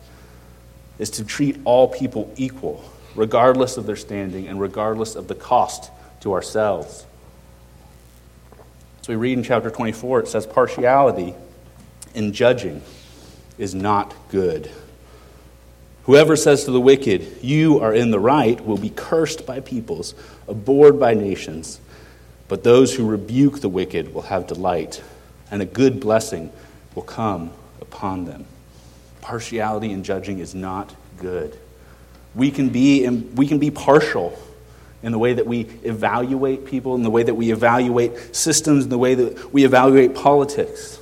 is 0.98 1.10
to 1.10 1.24
treat 1.24 1.56
all 1.64 1.86
people 1.86 2.32
equal, 2.36 2.84
regardless 3.14 3.76
of 3.76 3.86
their 3.86 3.94
standing 3.94 4.48
and 4.48 4.60
regardless 4.60 5.14
of 5.14 5.28
the 5.28 5.36
cost 5.36 5.92
to 6.20 6.32
ourselves. 6.32 7.06
So 9.02 9.12
we 9.12 9.16
read 9.16 9.38
in 9.38 9.44
chapter 9.44 9.70
24, 9.70 10.20
it 10.20 10.28
says, 10.28 10.46
Partiality 10.46 11.34
in 12.14 12.32
judging 12.32 12.82
is 13.56 13.74
not 13.74 14.14
good. 14.30 14.70
Whoever 16.04 16.36
says 16.36 16.64
to 16.64 16.70
the 16.70 16.80
wicked, 16.80 17.38
You 17.42 17.80
are 17.80 17.94
in 17.94 18.10
the 18.10 18.18
right, 18.18 18.60
will 18.64 18.78
be 18.78 18.90
cursed 18.90 19.46
by 19.46 19.60
peoples, 19.60 20.14
abhorred 20.48 20.98
by 20.98 21.14
nations. 21.14 21.80
But 22.48 22.62
those 22.62 22.94
who 22.94 23.06
rebuke 23.06 23.60
the 23.60 23.68
wicked 23.68 24.14
will 24.14 24.22
have 24.22 24.46
delight, 24.46 25.02
and 25.50 25.62
a 25.62 25.66
good 25.66 26.00
blessing 26.00 26.52
will 26.94 27.02
come 27.02 27.52
upon 27.80 28.24
them. 28.24 28.46
Partiality 29.20 29.90
in 29.90 30.04
judging 30.04 30.38
is 30.38 30.54
not 30.54 30.94
good. 31.18 31.58
We 32.34 32.50
can 32.50 32.68
be, 32.68 33.08
we 33.08 33.48
can 33.48 33.58
be 33.58 33.70
partial 33.70 34.38
in 35.02 35.12
the 35.12 35.18
way 35.18 35.34
that 35.34 35.46
we 35.46 35.60
evaluate 35.82 36.66
people, 36.66 36.94
in 36.94 37.02
the 37.02 37.10
way 37.10 37.22
that 37.22 37.34
we 37.34 37.52
evaluate 37.52 38.34
systems, 38.34 38.84
in 38.84 38.90
the 38.90 38.98
way 38.98 39.14
that 39.14 39.52
we 39.52 39.64
evaluate 39.64 40.14
politics. 40.14 40.98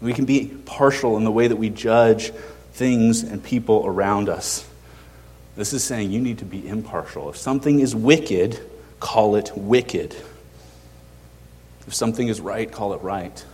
We 0.00 0.12
can 0.12 0.26
be 0.26 0.46
partial 0.64 1.16
in 1.16 1.24
the 1.24 1.30
way 1.30 1.48
that 1.48 1.56
we 1.56 1.70
judge 1.70 2.30
things 2.72 3.22
and 3.22 3.42
people 3.42 3.84
around 3.84 4.28
us. 4.28 4.68
This 5.56 5.72
is 5.72 5.82
saying 5.82 6.12
you 6.12 6.20
need 6.20 6.38
to 6.38 6.44
be 6.44 6.66
impartial. 6.68 7.28
If 7.30 7.36
something 7.36 7.80
is 7.80 7.94
wicked, 7.94 8.60
call 9.00 9.34
it 9.34 9.50
wicked. 9.56 10.14
If 11.86 11.94
something 11.94 12.28
is 12.28 12.40
right, 12.40 12.70
call 12.70 12.92
it 12.92 13.02
right. 13.02 13.44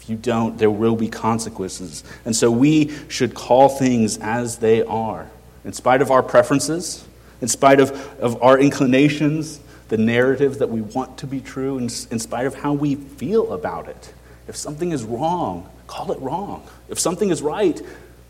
If 0.00 0.08
you 0.08 0.14
don't, 0.14 0.56
there 0.58 0.70
will 0.70 0.94
be 0.94 1.08
consequences. 1.08 2.04
And 2.24 2.36
so 2.36 2.50
we 2.50 2.92
should 3.08 3.34
call 3.34 3.68
things 3.68 4.18
as 4.18 4.58
they 4.58 4.82
are, 4.82 5.28
in 5.64 5.72
spite 5.72 6.00
of 6.00 6.12
our 6.12 6.22
preferences, 6.22 7.04
in 7.40 7.48
spite 7.48 7.80
of, 7.80 7.90
of 8.20 8.42
our 8.42 8.58
inclinations, 8.58 9.60
the 9.88 9.96
narratives 9.96 10.58
that 10.58 10.70
we 10.70 10.80
want 10.80 11.18
to 11.18 11.26
be 11.26 11.40
true, 11.40 11.78
in, 11.78 11.84
in 11.84 12.18
spite 12.18 12.46
of 12.46 12.54
how 12.54 12.72
we 12.72 12.94
feel 12.94 13.52
about 13.52 13.88
it. 13.88 14.12
If 14.48 14.56
something 14.56 14.92
is 14.92 15.04
wrong, 15.04 15.68
call 15.86 16.12
it 16.12 16.20
wrong. 16.20 16.66
If 16.88 16.98
something 16.98 17.30
is 17.30 17.42
right, 17.42 17.80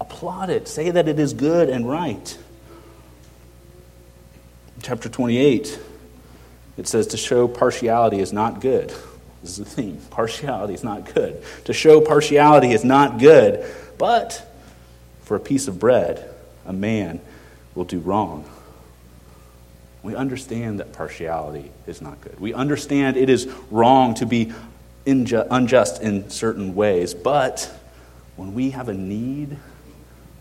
applaud 0.00 0.50
it. 0.50 0.68
Say 0.68 0.90
that 0.90 1.08
it 1.08 1.18
is 1.18 1.32
good 1.32 1.68
and 1.68 1.88
right. 1.88 2.38
chapter 4.82 5.08
28, 5.08 5.78
it 6.76 6.86
says 6.86 7.08
to 7.08 7.16
show 7.16 7.48
partiality 7.48 8.20
is 8.20 8.32
not 8.32 8.60
good. 8.60 8.92
This 9.42 9.50
is 9.50 9.56
the 9.58 9.64
theme. 9.64 10.00
Partiality 10.10 10.74
is 10.74 10.84
not 10.84 11.12
good. 11.14 11.42
To 11.64 11.72
show 11.72 12.00
partiality 12.00 12.72
is 12.72 12.84
not 12.84 13.18
good, 13.18 13.64
but 13.96 14.44
for 15.22 15.36
a 15.36 15.40
piece 15.40 15.68
of 15.68 15.78
bread, 15.78 16.28
a 16.66 16.72
man 16.72 17.20
will 17.74 17.84
do 17.84 18.00
wrong. 18.00 18.44
We 20.08 20.16
understand 20.16 20.80
that 20.80 20.94
partiality 20.94 21.70
is 21.86 22.00
not 22.00 22.18
good. 22.22 22.40
We 22.40 22.54
understand 22.54 23.18
it 23.18 23.28
is 23.28 23.46
wrong 23.70 24.14
to 24.14 24.24
be 24.24 24.54
unjust 25.04 26.00
in 26.00 26.30
certain 26.30 26.74
ways, 26.74 27.12
but 27.12 27.70
when 28.36 28.54
we 28.54 28.70
have 28.70 28.88
a 28.88 28.94
need, 28.94 29.58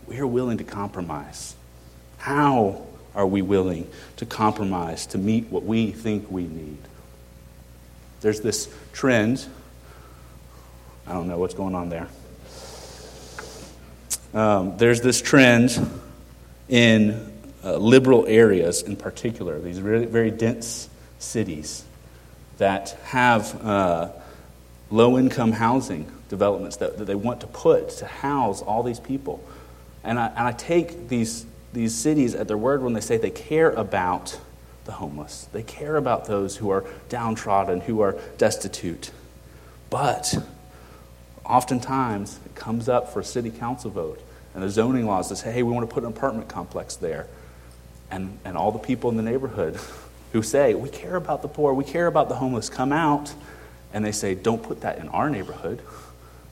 we 0.06 0.20
are 0.20 0.26
willing 0.26 0.56
to 0.56 0.64
compromise. 0.64 1.54
How 2.16 2.86
are 3.14 3.26
we 3.26 3.42
willing 3.42 3.90
to 4.16 4.24
compromise 4.24 5.04
to 5.08 5.18
meet 5.18 5.48
what 5.50 5.64
we 5.64 5.90
think 5.90 6.30
we 6.30 6.44
need? 6.44 6.78
There's 8.22 8.40
this 8.40 8.74
trend. 8.94 9.44
I 11.06 11.12
don't 11.12 11.28
know 11.28 11.36
what's 11.36 11.52
going 11.52 11.74
on 11.74 11.90
there. 11.90 12.08
Um, 14.32 14.78
there's 14.78 15.02
this 15.02 15.20
trend 15.20 15.78
in 16.70 17.37
uh, 17.68 17.76
liberal 17.76 18.24
areas 18.26 18.82
in 18.82 18.96
particular, 18.96 19.60
these 19.60 19.78
very, 19.78 20.06
very 20.06 20.30
dense 20.30 20.88
cities 21.18 21.84
that 22.56 22.96
have 23.04 23.62
uh, 23.64 24.08
low 24.90 25.18
income 25.18 25.52
housing 25.52 26.10
developments 26.30 26.76
that, 26.76 26.96
that, 26.96 27.04
they 27.04 27.14
want 27.14 27.42
to 27.42 27.46
put 27.46 27.90
to 27.90 28.06
house 28.06 28.62
all 28.62 28.82
these 28.82 29.00
people. 29.00 29.44
And 30.02 30.18
I, 30.18 30.28
and 30.28 30.40
I 30.40 30.52
take 30.52 31.08
these, 31.08 31.44
these 31.74 31.94
cities 31.94 32.34
at 32.34 32.48
their 32.48 32.56
word 32.56 32.82
when 32.82 32.94
they 32.94 33.00
say 33.00 33.18
they 33.18 33.30
care 33.30 33.70
about 33.70 34.38
the 34.86 34.92
homeless, 34.92 35.46
they 35.52 35.62
care 35.62 35.96
about 35.96 36.24
those 36.24 36.56
who 36.56 36.70
are 36.70 36.86
downtrodden, 37.10 37.82
who 37.82 38.00
are 38.00 38.18
destitute. 38.38 39.10
But 39.90 40.34
oftentimes 41.44 42.40
it 42.46 42.54
comes 42.54 42.88
up 42.88 43.12
for 43.12 43.20
a 43.20 43.24
city 43.24 43.50
council 43.50 43.90
vote, 43.90 44.22
and 44.54 44.62
the 44.62 44.70
zoning 44.70 45.04
laws 45.04 45.28
that 45.28 45.36
say, 45.36 45.52
hey, 45.52 45.62
we 45.62 45.72
want 45.72 45.86
to 45.86 45.92
put 45.92 46.04
an 46.04 46.08
apartment 46.08 46.48
complex 46.48 46.96
there. 46.96 47.26
And, 48.10 48.38
and 48.44 48.56
all 48.56 48.72
the 48.72 48.78
people 48.78 49.10
in 49.10 49.16
the 49.16 49.22
neighborhood 49.22 49.78
who 50.32 50.42
say, 50.42 50.74
we 50.74 50.88
care 50.88 51.16
about 51.16 51.42
the 51.42 51.48
poor, 51.48 51.74
we 51.74 51.84
care 51.84 52.06
about 52.06 52.28
the 52.28 52.34
homeless, 52.34 52.68
come 52.68 52.92
out 52.92 53.32
and 53.92 54.04
they 54.04 54.12
say, 54.12 54.34
don't 54.34 54.62
put 54.62 54.82
that 54.82 54.98
in 54.98 55.08
our 55.08 55.30
neighborhood. 55.30 55.80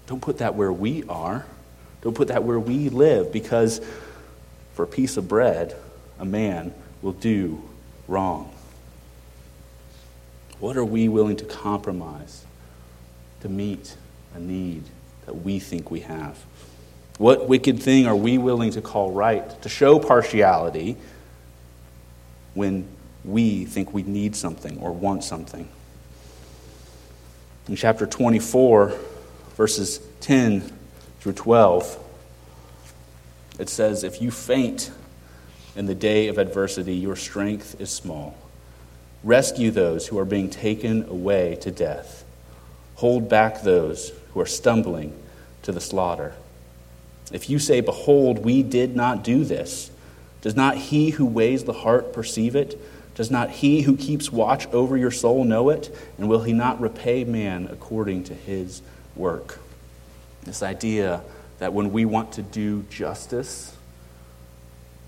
Don't 0.06 0.22
put 0.22 0.38
that 0.38 0.54
where 0.54 0.72
we 0.72 1.04
are. 1.08 1.44
Don't 2.02 2.14
put 2.14 2.28
that 2.28 2.44
where 2.44 2.60
we 2.60 2.88
live 2.88 3.32
because 3.32 3.80
for 4.74 4.84
a 4.84 4.86
piece 4.86 5.16
of 5.16 5.28
bread, 5.28 5.76
a 6.18 6.24
man 6.24 6.72
will 7.02 7.12
do 7.12 7.62
wrong. 8.08 8.52
What 10.60 10.76
are 10.76 10.84
we 10.84 11.08
willing 11.08 11.36
to 11.36 11.44
compromise 11.44 12.44
to 13.40 13.48
meet 13.48 13.96
a 14.34 14.38
need 14.38 14.84
that 15.26 15.34
we 15.34 15.58
think 15.58 15.90
we 15.90 16.00
have? 16.00 16.42
What 17.18 17.48
wicked 17.48 17.82
thing 17.82 18.06
are 18.06 18.16
we 18.16 18.38
willing 18.38 18.70
to 18.72 18.80
call 18.80 19.10
right 19.10 19.62
to 19.62 19.68
show 19.68 19.98
partiality 19.98 20.96
when 22.56 22.88
we 23.24 23.64
think 23.64 23.92
we 23.92 24.02
need 24.02 24.34
something 24.34 24.78
or 24.80 24.92
want 24.92 25.22
something? 25.22 25.68
In 27.68 27.76
chapter 27.76 28.06
24, 28.06 28.96
verses 29.56 30.00
10 30.20 30.72
through 31.20 31.32
12, 31.32 31.98
it 33.58 33.68
says, 33.68 34.04
If 34.04 34.22
you 34.22 34.30
faint 34.30 34.90
in 35.74 35.86
the 35.86 35.94
day 35.94 36.28
of 36.28 36.38
adversity, 36.38 36.94
your 36.94 37.16
strength 37.16 37.80
is 37.80 37.90
small. 37.90 38.36
Rescue 39.24 39.70
those 39.70 40.06
who 40.06 40.18
are 40.18 40.24
being 40.24 40.48
taken 40.48 41.08
away 41.08 41.56
to 41.62 41.70
death. 41.70 42.24
Hold 42.96 43.28
back 43.28 43.62
those 43.62 44.12
who 44.32 44.40
are 44.40 44.46
stumbling 44.46 45.12
to 45.62 45.72
the 45.72 45.80
slaughter. 45.80 46.34
If 47.32 47.50
you 47.50 47.58
say, 47.58 47.80
Behold, 47.80 48.44
we 48.44 48.62
did 48.62 48.94
not 48.94 49.24
do 49.24 49.44
this, 49.44 49.90
does 50.46 50.54
not 50.54 50.76
he 50.76 51.10
who 51.10 51.26
weighs 51.26 51.64
the 51.64 51.72
heart 51.72 52.12
perceive 52.12 52.54
it? 52.54 52.80
Does 53.16 53.32
not 53.32 53.50
he 53.50 53.82
who 53.82 53.96
keeps 53.96 54.30
watch 54.30 54.68
over 54.68 54.96
your 54.96 55.10
soul 55.10 55.42
know 55.42 55.70
it? 55.70 55.92
And 56.18 56.28
will 56.28 56.44
he 56.44 56.52
not 56.52 56.80
repay 56.80 57.24
man 57.24 57.66
according 57.68 58.22
to 58.22 58.34
his 58.34 58.80
work? 59.16 59.58
This 60.44 60.62
idea 60.62 61.22
that 61.58 61.72
when 61.72 61.90
we 61.90 62.04
want 62.04 62.30
to 62.34 62.42
do 62.42 62.84
justice, 62.84 63.76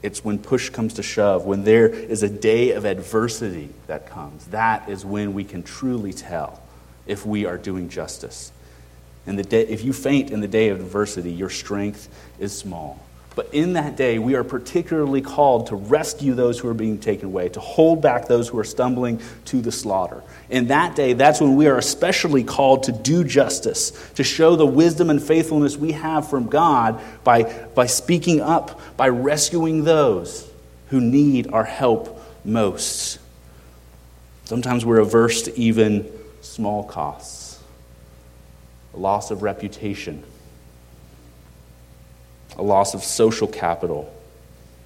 it's 0.02 0.25
when 0.25 0.40
push 0.40 0.71
comes 0.71 0.95
to 0.95 1.04
shove, 1.04 1.45
when 1.45 1.62
there 1.62 1.87
is 1.87 2.25
a 2.25 2.28
day 2.28 2.73
of 2.73 2.85
adversity 2.85 3.68
that 3.87 4.11
comes. 4.11 4.45
That 4.47 4.88
is 4.88 5.04
when 5.04 5.35
we 5.35 5.45
can 5.45 5.62
truly 5.62 6.12
tell 6.12 6.61
if 7.07 7.25
we 7.25 7.47
are 7.47 7.59
doing 7.59 7.88
justice. 7.88 8.50
And 9.25 9.38
the 9.38 9.45
day, 9.45 9.68
if 9.68 9.85
you 9.85 9.92
faint 9.92 10.33
in 10.33 10.40
the 10.40 10.49
day 10.49 10.71
of 10.71 10.80
adversity, 10.80 11.30
your 11.30 11.49
strength 11.49 12.09
is 12.40 12.59
small. 12.59 12.99
But 13.38 13.54
in 13.54 13.75
that 13.75 13.95
day, 13.95 14.18
we 14.18 14.35
are 14.35 14.42
particularly 14.42 15.21
called 15.21 15.68
to 15.68 15.76
rescue 15.76 16.35
those 16.35 16.59
who 16.59 16.66
are 16.66 16.75
being 16.75 16.99
taken 16.99 17.26
away, 17.26 17.49
to 17.50 17.61
hold 17.61 18.02
back 18.02 18.26
those 18.26 18.49
who 18.49 18.59
are 18.59 18.64
stumbling 18.64 19.21
to 19.45 19.61
the 19.61 19.71
slaughter. 19.71 20.25
In 20.50 20.66
that 20.66 20.97
day, 20.97 21.12
that's 21.12 21.40
when 21.40 21.54
we 21.54 21.68
are 21.68 21.78
especially 21.78 22.42
called 22.42 22.83
to 22.83 22.92
do 22.92 23.23
justice, 23.23 23.92
to 24.16 24.25
show 24.25 24.57
the 24.57 24.66
wisdom 24.66 25.09
and 25.09 25.23
faithfulness 25.23 25.76
we 25.76 25.92
have 25.92 26.28
from 26.28 26.49
God 26.49 27.00
by, 27.23 27.45
by 27.76 27.87
speaking 27.87 28.40
up, 28.40 28.80
by 28.97 29.09
rescuing 29.09 29.85
those 29.85 30.50
who 30.88 31.00
need 31.00 31.52
our 31.52 31.62
help 31.62 32.21
most. 32.45 33.21
Sometimes 34.47 34.85
we're 34.85 34.99
averse 34.99 35.42
to 35.42 35.57
even 35.57 36.11
small 36.40 36.83
costs, 36.83 37.62
loss 38.92 39.30
of 39.30 39.45
reputation 39.45 40.25
a 42.57 42.62
loss 42.62 42.95
of 42.95 43.02
social 43.02 43.47
capital, 43.47 44.12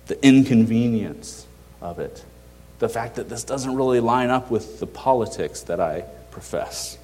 the 0.06 0.24
inconvenience 0.24 1.46
of 1.80 1.98
it, 1.98 2.24
the 2.78 2.88
fact 2.88 3.16
that 3.16 3.28
this 3.28 3.44
doesn't 3.44 3.76
really 3.76 4.00
line 4.00 4.30
up 4.30 4.50
with 4.50 4.80
the 4.80 4.86
politics 4.86 5.62
that 5.62 5.80
I 5.80 6.04
profess. 6.30 6.98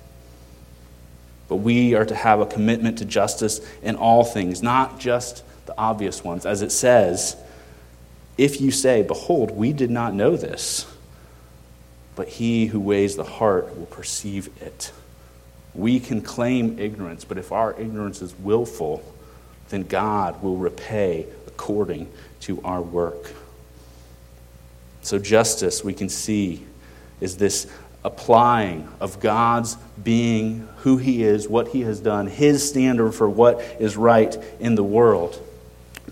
But 1.49 1.57
we 1.57 1.95
are 1.95 2.05
to 2.05 2.15
have 2.15 2.41
a 2.41 2.47
commitment 2.47 2.99
to 2.99 3.05
justice 3.05 3.61
in 3.83 3.97
all 3.97 4.25
things, 4.25 4.63
not 4.63 4.99
just 4.99 5.43
the 5.67 5.75
obvious 5.79 6.23
ones. 6.23 6.45
As 6.45 6.63
it 6.63 6.73
says, 6.73 7.37
if 8.37 8.61
you 8.61 8.71
say, 8.71 9.03
Behold, 9.03 9.51
we 9.51 9.73
did 9.73 9.91
not 9.91 10.15
know 10.15 10.37
this, 10.37 10.87
but 12.17 12.29
he 12.29 12.67
who 12.67 12.81
weighs 12.81 13.17
the 13.17 13.25
heart 13.25 13.77
will 13.79 13.87
perceive 13.87 14.51
it. 14.61 14.93
We 15.75 16.01
can 16.01 16.21
claim 16.21 16.79
ignorance, 16.79 17.25
but 17.25 17.39
if 17.39 17.53
our 17.53 17.79
ignorance 17.81 18.21
is 18.21 18.35
willful, 18.35 19.03
then 19.71 19.83
God 19.83 20.43
will 20.43 20.57
repay 20.57 21.27
according 21.47 22.11
to 22.41 22.61
our 22.63 22.81
work. 22.81 23.33
So, 25.03 25.19
justice, 25.19 25.83
we 25.85 25.95
can 25.95 26.09
see, 26.09 26.67
is 27.21 27.37
this 27.37 27.67
applying 28.05 28.89
of 29.01 29.21
God's 29.21 29.77
being, 30.03 30.69
who 30.79 30.97
He 30.97 31.23
is, 31.23 31.49
what 31.49 31.69
He 31.69 31.83
has 31.83 32.01
done, 32.01 32.27
His 32.27 32.67
standard 32.69 33.13
for 33.13 33.29
what 33.29 33.61
is 33.79 33.97
right 33.97 34.37
in 34.61 34.75
the 34.75 34.85
world. 34.85 35.43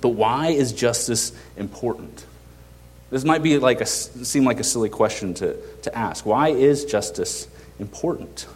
But 0.01 0.11
why 0.11 0.49
is 0.49 0.73
justice 0.73 1.33
important? 1.57 2.27
This 3.11 3.25
might 3.25 3.43
be 3.43 3.59
like 3.59 3.81
a, 3.81 3.87
seem 3.87 4.45
like 4.45 4.61
a 4.61 4.65
silly 4.65 4.89
question 4.89 5.35
to, 5.35 5.57
to 5.83 5.97
ask. 5.97 6.27
Why 6.27 6.49
is 6.49 6.85
justice 6.85 7.47
important? 7.79 8.47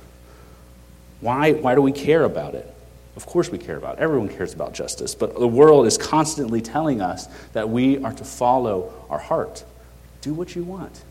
Why, 1.21 1.53
why 1.53 1.75
do 1.75 1.83
we 1.83 1.93
care 1.93 2.25
about 2.25 2.55
it? 2.55 2.75
Of 3.21 3.27
course, 3.27 3.51
we 3.51 3.59
care 3.59 3.77
about. 3.77 3.99
Everyone 3.99 4.31
cares 4.31 4.55
about 4.55 4.73
justice. 4.73 5.15
But 5.15 5.39
the 5.39 5.47
world 5.47 5.87
is 5.87 5.99
constantly 5.99 6.63
telling 6.63 7.03
us 7.03 7.29
that 7.53 7.69
we 7.69 8.03
are 8.03 8.15
to 8.15 8.25
follow 8.25 8.95
our 9.11 9.19
heart. 9.19 9.63
Do 10.23 10.33
what 10.33 10.57
you 10.57 10.65
want. 10.65 11.05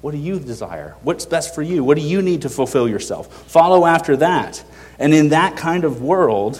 What 0.00 0.12
do 0.12 0.16
you 0.16 0.38
desire? 0.38 0.96
What's 1.02 1.26
best 1.26 1.54
for 1.54 1.60
you? 1.60 1.84
What 1.84 1.98
do 1.98 2.02
you 2.02 2.22
need 2.22 2.42
to 2.42 2.48
fulfill 2.48 2.88
yourself? 2.88 3.30
Follow 3.50 3.84
after 3.84 4.16
that. 4.16 4.64
And 4.98 5.12
in 5.12 5.28
that 5.28 5.58
kind 5.58 5.84
of 5.84 6.00
world, 6.00 6.58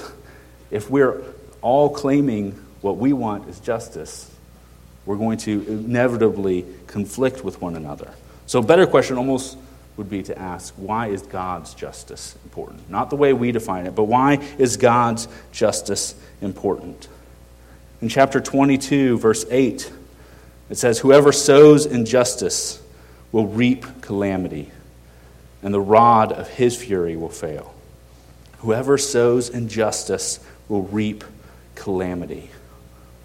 if 0.71 0.91
we're 0.91 1.23
all 1.63 1.89
claiming 1.89 2.53
what 2.83 2.99
we 2.99 3.15
want 3.15 3.49
is 3.49 3.59
justice, 3.59 4.31
we're 5.07 5.17
going 5.17 5.39
to 5.39 5.65
inevitably 5.67 6.67
conflict 6.87 7.43
with 7.43 7.63
one 7.63 7.75
another. 7.75 8.11
So, 8.45 8.61
better 8.61 8.87
question 8.87 9.17
almost 9.17 9.57
would 10.01 10.09
be 10.09 10.23
to 10.23 10.39
ask 10.39 10.73
why 10.79 11.09
is 11.09 11.21
God's 11.21 11.75
justice 11.75 12.35
important? 12.43 12.89
Not 12.89 13.11
the 13.11 13.17
way 13.17 13.35
we 13.35 13.53
define 13.53 13.85
it, 13.85 13.95
but 13.95 14.05
why 14.05 14.37
is 14.57 14.79
God's 14.79 15.29
justice 15.53 16.15
important? 16.41 17.07
In 18.01 18.09
chapter 18.09 18.41
22, 18.41 19.19
verse 19.19 19.45
8, 19.51 19.93
it 20.71 20.79
says, 20.79 21.01
Whoever 21.01 21.33
sows 21.33 21.85
injustice 21.85 22.83
will 23.31 23.47
reap 23.47 23.85
calamity, 24.01 24.71
and 25.63 25.75
the 25.75 25.83
rod 25.83 26.33
of 26.33 26.49
his 26.49 26.83
fury 26.83 27.15
will 27.15 27.29
fail. 27.29 27.75
Whoever 28.61 28.97
sows 28.97 29.51
injustice 29.51 30.41
will 30.67 30.85
reap 30.85 31.25
calamity. 31.75 32.49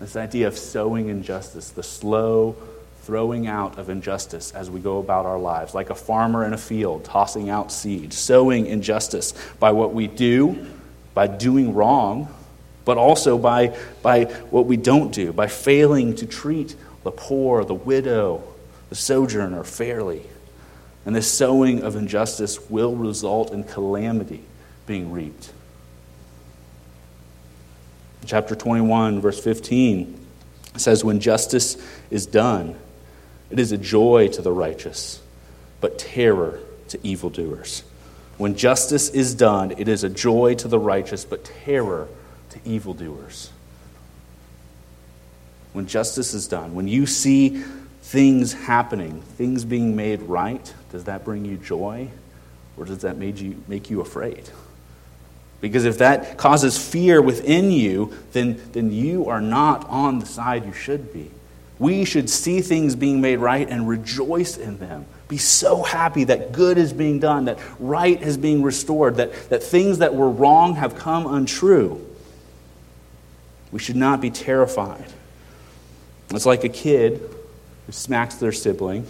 This 0.02 0.18
idea 0.18 0.50
of 0.50 0.58
sowing 0.58 1.08
injustice, 1.08 1.70
the 1.70 1.84
slow 1.84 2.58
throwing 3.06 3.46
out 3.46 3.78
of 3.78 3.90
injustice 3.90 4.52
as 4.54 4.70
we 4.70 4.80
go 4.80 4.98
about 4.98 5.28
our 5.28 5.38
lives, 5.38 5.76
like 5.76 5.92
a 5.92 5.96
farmer 5.96 6.44
in 6.44 6.54
a 6.54 6.58
field 6.58 7.06
tossing 7.06 7.52
out 7.52 7.72
seed, 7.72 8.12
sowing 8.12 8.66
injustice 8.66 9.34
by 9.60 9.72
what 9.72 9.94
we 9.94 10.08
do, 10.08 10.66
by 11.14 11.28
doing 11.28 11.76
wrong, 11.76 12.28
but 12.84 12.98
also 12.98 13.38
by, 13.38 13.78
by 14.02 14.26
what 14.50 14.66
we 14.66 14.76
don't 14.76 15.14
do, 15.14 15.32
by 15.32 15.46
failing 15.46 16.16
to 16.16 16.26
treat 16.26 16.76
the 17.04 17.12
poor, 17.12 17.64
the 17.64 17.76
widow, 17.76 18.44
the 18.90 18.96
sojourner 18.96 19.64
fairly. 19.64 20.24
And 21.06 21.16
this 21.16 21.32
sowing 21.32 21.84
of 21.84 21.96
injustice 21.96 22.70
will 22.72 22.96
result 22.96 23.52
in 23.52 23.66
calamity 23.66 24.42
being 24.88 25.12
reaped. 25.12 25.52
Chapter 28.26 28.56
21, 28.56 29.22
verse 29.22 29.40
15 29.40 30.20
says, 30.78 31.04
When 31.04 31.20
justice 31.20 31.78
is 32.10 32.26
done, 32.26 32.76
it 33.56 33.60
is 33.60 33.72
a 33.72 33.78
joy 33.78 34.28
to 34.28 34.42
the 34.42 34.52
righteous, 34.52 35.22
but 35.80 35.98
terror 35.98 36.60
to 36.90 37.00
evildoers. 37.08 37.84
When 38.38 38.58
justice 38.58 39.08
is 39.08 39.34
done, 39.34 39.72
it 39.78 39.88
is 39.88 40.04
a 40.04 40.10
joy 40.10 40.56
to 40.56 40.68
the 40.68 40.78
righteous, 40.78 41.24
but 41.24 41.46
terror 41.46 42.10
to 42.50 42.60
evildoers. 42.66 43.52
When 45.72 45.88
justice 45.88 46.34
is 46.34 46.50
done, 46.50 46.76
when 46.76 46.90
you 46.90 47.06
see 47.06 47.64
things 48.02 48.52
happening, 48.52 49.22
things 49.22 49.64
being 49.64 49.96
made 49.96 50.24
right, 50.24 50.74
does 50.92 51.06
that 51.06 51.24
bring 51.24 51.46
you 51.46 51.56
joy 51.56 52.10
or 52.76 52.84
does 52.84 53.04
that 53.04 53.16
make 53.18 53.40
you, 53.40 53.64
make 53.70 53.90
you 53.90 54.02
afraid? 54.02 54.50
Because 55.62 55.86
if 55.86 56.00
that 56.00 56.38
causes 56.38 56.78
fear 56.78 57.22
within 57.22 57.72
you, 57.72 58.14
then, 58.34 58.62
then 58.74 58.92
you 58.92 59.30
are 59.30 59.40
not 59.40 59.88
on 59.88 60.20
the 60.20 60.26
side 60.26 60.66
you 60.66 60.74
should 60.74 61.14
be. 61.14 61.32
We 61.78 62.06
should 62.06 62.30
see 62.30 62.62
things 62.62 62.96
being 62.96 63.20
made 63.20 63.38
right 63.38 63.68
and 63.68 63.88
rejoice 63.88 64.58
in 64.58 64.78
them. 64.78 65.06
Be 65.28 65.38
so 65.38 65.84
happy 65.84 66.24
that 66.26 66.52
good 66.52 66.78
is 66.78 66.94
being 66.94 67.20
done, 67.20 67.46
that 67.46 67.60
right 67.80 68.22
is 68.22 68.38
being 68.38 68.62
restored, 68.62 69.16
that, 69.16 69.50
that 69.50 69.64
things 69.64 69.98
that 69.98 70.14
were 70.14 70.30
wrong 70.30 70.76
have 70.76 70.96
come 70.96 71.26
untrue. 71.28 72.06
We 73.72 73.80
should 73.80 73.96
not 73.96 74.22
be 74.22 74.30
terrified. 74.30 75.12
It's 76.30 76.46
like 76.46 76.64
a 76.64 76.70
kid 76.70 77.22
who 77.86 77.92
smacks 77.92 78.36
their 78.36 78.52
sibling 78.52 79.08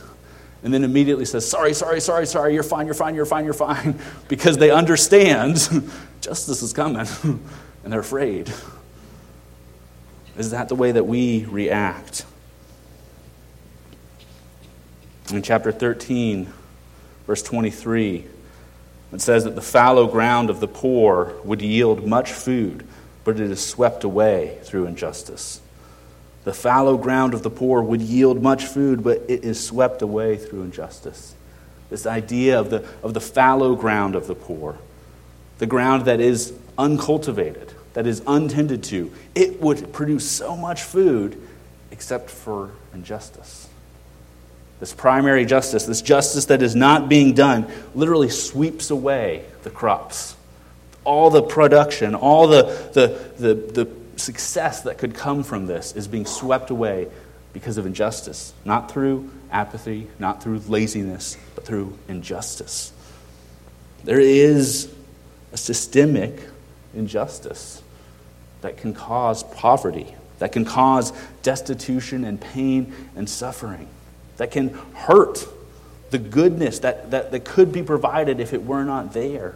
and 0.64 0.74
then 0.74 0.84
immediately 0.84 1.26
says, 1.26 1.48
Sorry, 1.48 1.74
sorry, 1.74 2.02
sorry, 2.02 2.26
sorry, 2.26 2.54
you're 2.54 2.64
fine, 2.64 2.88
you're 2.88 2.96
fine, 2.96 3.14
you're 3.14 3.26
fine, 3.26 3.46
you're 3.46 3.54
fine, 3.54 4.00
because 4.28 4.58
they 4.58 4.72
understand 4.72 5.70
justice 6.22 6.64
is 6.64 6.74
coming 6.74 7.06
and 7.24 7.94
they're 7.94 8.00
afraid. 8.00 8.52
Is 10.38 10.52
that 10.52 10.68
the 10.68 10.76
way 10.76 10.92
that 10.92 11.06
we 11.06 11.46
react? 11.46 12.26
In 15.32 15.42
chapter 15.42 15.72
13, 15.72 16.48
verse 17.26 17.42
23, 17.42 18.26
it 19.12 19.22
says 19.22 19.46
that 19.46 19.56
the 19.56 19.62
fallow 19.62 20.08
ground 20.08 20.52
of 20.52 20.60
the 20.60 20.68
poor 20.68 21.34
would 21.44 21.62
yield 21.62 22.06
much 22.06 22.32
food, 22.32 22.86
but 23.24 23.40
it 23.40 23.50
is 23.50 23.66
swept 23.66 24.04
away 24.04 24.60
through 24.64 24.86
injustice. 24.86 25.62
The 26.44 26.54
fallow 26.54 26.98
ground 26.98 27.34
of 27.34 27.42
the 27.42 27.50
poor 27.50 27.82
would 27.82 28.02
yield 28.02 28.44
much 28.44 28.66
food, 28.66 29.04
but 29.04 29.24
it 29.28 29.44
is 29.44 29.64
swept 29.66 30.04
away 30.04 30.38
through 30.38 30.62
injustice. 30.62 31.34
This 31.90 32.06
idea 32.06 32.60
of 32.60 32.70
the, 32.70 32.88
of 33.02 33.16
the 33.16 33.22
fallow 33.22 33.76
ground 33.76 34.16
of 34.16 34.28
the 34.28 34.36
poor, 34.36 34.78
the 35.58 35.66
ground 35.66 36.06
that 36.06 36.20
is 36.20 36.54
uncultivated, 36.78 37.74
that 37.94 38.06
is 38.06 38.22
untended 38.28 38.84
to, 38.84 39.12
it 39.34 39.60
would 39.60 39.92
produce 39.92 40.30
so 40.30 40.56
much 40.56 40.84
food 40.84 41.42
except 41.90 42.30
for 42.30 42.72
injustice. 42.94 43.70
This 44.80 44.94
primary 44.94 45.46
justice, 45.46 45.86
this 45.86 46.02
justice 46.02 46.46
that 46.46 46.62
is 46.62 46.76
not 46.76 47.08
being 47.08 47.34
done, 47.34 47.68
literally 47.94 48.30
sweeps 48.30 48.90
away 48.90 49.46
the 49.64 49.70
crops. 49.70 50.36
All 51.04 51.30
the 51.30 51.44
production, 51.44 52.16
all 52.16 52.48
the, 52.48 52.64
the, 52.94 53.32
the, 53.38 53.54
the 53.54 53.90
success 54.18 54.82
that 54.82 54.98
could 54.98 55.14
come 55.14 55.44
from 55.44 55.66
this 55.66 55.96
is 55.96 56.08
being 56.08 56.26
swept 56.26 56.70
away 56.72 57.08
because 57.54 57.78
of 57.78 57.86
injustice. 57.86 58.54
Not 58.66 58.92
through 58.92 59.32
apathy, 59.50 60.08
not 60.20 60.44
through 60.44 60.60
laziness, 60.68 61.38
but 61.56 61.66
through 61.66 61.98
injustice. 62.10 62.92
There 64.04 64.20
is 64.20 64.94
a 65.54 65.58
systemic 65.58 66.38
injustice 66.94 67.82
that 68.62 68.78
can 68.78 68.94
cause 68.94 69.44
poverty, 69.44 70.14
that 70.40 70.52
can 70.52 70.66
cause 70.66 71.14
destitution 71.44 72.26
and 72.26 72.42
pain 72.42 72.94
and 73.16 73.30
suffering, 73.30 73.88
that 74.38 74.52
can 74.52 74.70
hurt 74.94 75.48
the 76.12 76.18
goodness 76.18 76.80
that, 76.80 77.12
that, 77.12 77.32
that 77.32 77.46
could 77.46 77.72
be 77.72 77.84
provided 77.84 78.40
if 78.40 78.54
it 78.54 78.64
were 78.64 78.84
not 78.84 79.14
there. 79.14 79.56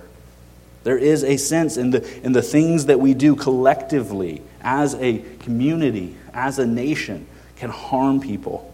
There 0.83 0.97
is 0.97 1.23
a 1.23 1.37
sense 1.37 1.77
in 1.77 1.91
the, 1.91 2.25
in 2.25 2.31
the 2.31 2.41
things 2.41 2.85
that 2.85 2.99
we 2.99 3.13
do 3.13 3.35
collectively 3.35 4.41
as 4.61 4.95
a 4.95 5.19
community, 5.39 6.15
as 6.33 6.59
a 6.59 6.65
nation, 6.65 7.27
can 7.57 7.69
harm 7.69 8.21
people. 8.21 8.73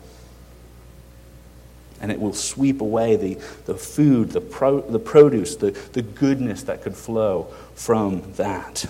And 1.99 2.11
it 2.11 2.19
will 2.19 2.33
sweep 2.33 2.81
away 2.81 3.15
the, 3.15 3.35
the 3.65 3.75
food, 3.75 4.31
the, 4.31 4.41
pro, 4.41 4.81
the 4.81 4.99
produce, 4.99 5.55
the, 5.55 5.71
the 5.93 6.03
goodness 6.03 6.63
that 6.63 6.83
could 6.83 6.95
flow 6.95 7.53
from 7.73 8.33
that. 8.33 8.85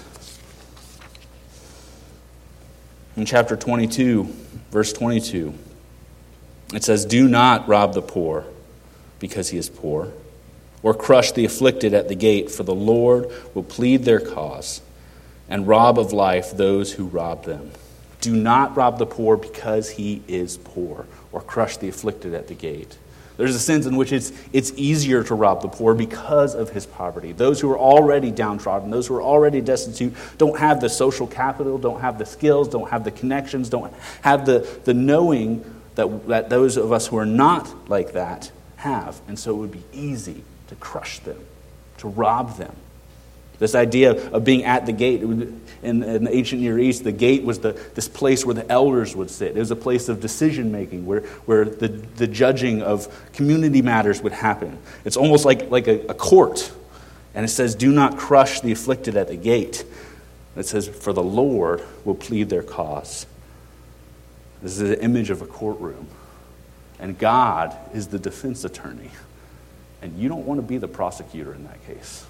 In 3.15 3.25
chapter 3.25 3.55
22, 3.55 4.23
verse 4.71 4.91
22, 4.91 5.53
it 6.73 6.83
says, 6.83 7.05
Do 7.05 7.27
not 7.27 7.67
rob 7.67 7.93
the 7.93 8.01
poor 8.01 8.45
because 9.19 9.49
he 9.49 9.57
is 9.57 9.69
poor, 9.69 10.11
or 10.83 10.93
crush 10.93 11.31
the 11.31 11.45
afflicted 11.45 11.93
at 11.93 12.07
the 12.07 12.15
gate, 12.15 12.51
for 12.51 12.63
the 12.63 12.75
Lord 12.75 13.31
will 13.53 13.63
plead 13.63 14.03
their 14.03 14.19
cause 14.19 14.81
and 15.49 15.67
rob 15.67 15.99
of 15.99 16.11
life 16.11 16.51
those 16.51 16.93
who 16.93 17.05
rob 17.05 17.45
them. 17.45 17.71
Do 18.21 18.35
not 18.35 18.75
rob 18.75 18.97
the 18.97 19.05
poor 19.05 19.37
because 19.37 19.91
he 19.91 20.23
is 20.27 20.57
poor, 20.57 21.05
or 21.31 21.41
crush 21.41 21.77
the 21.77 21.89
afflicted 21.89 22.33
at 22.33 22.47
the 22.47 22.55
gate. 22.55 22.97
There's 23.37 23.53
a 23.53 23.59
sense 23.59 23.85
in 23.85 23.97
which 23.97 24.13
it's, 24.13 24.31
it's 24.53 24.71
easier 24.77 25.21
to 25.25 25.35
rob 25.35 25.61
the 25.61 25.67
poor 25.67 25.93
because 25.93 26.55
of 26.55 26.69
his 26.69 26.85
poverty. 26.85 27.33
Those 27.33 27.59
who 27.59 27.69
are 27.71 27.77
already 27.77 28.31
downtrodden, 28.31 28.89
those 28.89 29.07
who 29.07 29.15
are 29.15 29.21
already 29.21 29.59
destitute, 29.59 30.13
don't 30.37 30.57
have 30.57 30.79
the 30.79 30.89
social 30.89 31.27
capital, 31.27 31.77
don't 31.77 31.99
have 31.99 32.17
the 32.17 32.25
skills, 32.25 32.69
don't 32.69 32.89
have 32.89 33.03
the 33.03 33.11
connections, 33.11 33.69
don't 33.69 33.93
have 34.21 34.45
the, 34.45 34.59
the 34.85 34.93
knowing 34.93 35.63
that, 35.95 36.27
that 36.27 36.49
those 36.49 36.77
of 36.77 36.91
us 36.91 37.07
who 37.07 37.17
are 37.17 37.25
not 37.25 37.89
like 37.89 38.13
that 38.13 38.51
have. 38.77 39.19
And 39.27 39.37
so 39.37 39.51
it 39.51 39.57
would 39.57 39.71
be 39.71 39.83
easy 39.93 40.43
to 40.67 40.75
crush 40.75 41.19
them, 41.19 41.39
to 41.97 42.07
rob 42.07 42.57
them. 42.57 42.75
This 43.57 43.73
idea 43.73 44.11
of 44.31 44.43
being 44.43 44.65
at 44.65 44.85
the 44.85 44.91
gate. 44.91 45.21
In, 45.21 45.61
in, 45.81 45.99
the 45.99 46.35
ancient 46.35 46.61
Near 46.61 46.77
East, 46.77 47.03
the 47.03 47.11
gate 47.11 47.43
was 47.43 47.59
the, 47.59 47.71
this 47.93 48.07
place 48.07 48.45
where 48.45 48.53
the 48.53 48.69
elders 48.69 49.15
would 49.15 49.29
sit. 49.29 49.55
It 49.55 49.59
was 49.59 49.71
a 49.71 49.75
place 49.77 50.09
of 50.09 50.19
decision 50.19 50.71
making 50.71 51.05
where, 51.05 51.21
where 51.45 51.63
the, 51.63 51.87
the 51.87 52.27
judging 52.27 52.81
of 52.81 53.07
community 53.33 53.81
matters 53.81 54.21
would 54.21 54.33
happen. 54.33 54.77
It's 55.05 55.15
almost 55.15 55.45
like, 55.45 55.71
like 55.71 55.87
a, 55.87 56.05
a 56.07 56.13
court. 56.13 56.71
And 57.33 57.45
it 57.45 57.49
says, 57.49 57.75
Do 57.75 57.91
not 57.91 58.17
crush 58.17 58.61
the 58.61 58.71
afflicted 58.71 59.15
at 59.15 59.27
the 59.29 59.37
gate. 59.37 59.85
It 60.55 60.65
says, 60.65 60.87
For 60.87 61.13
the 61.13 61.23
Lord 61.23 61.83
will 62.03 62.15
plead 62.15 62.49
their 62.49 62.63
cause. 62.63 63.25
This 64.65 64.79
is 64.79 64.89
an 64.89 64.99
image 65.01 65.29
of 65.29 65.43
a 65.43 65.45
courtroom. 65.45 66.07
And 66.97 67.19
God 67.19 67.77
is 67.93 68.07
the 68.07 68.17
defense 68.17 68.63
attorney. 68.63 69.11
And 70.01 70.17
you 70.17 70.27
don't 70.27 70.43
want 70.47 70.57
to 70.57 70.65
be 70.65 70.79
the 70.79 70.87
prosecutor 70.87 71.53
in 71.53 71.65
that 71.65 71.85
case. 71.85 72.25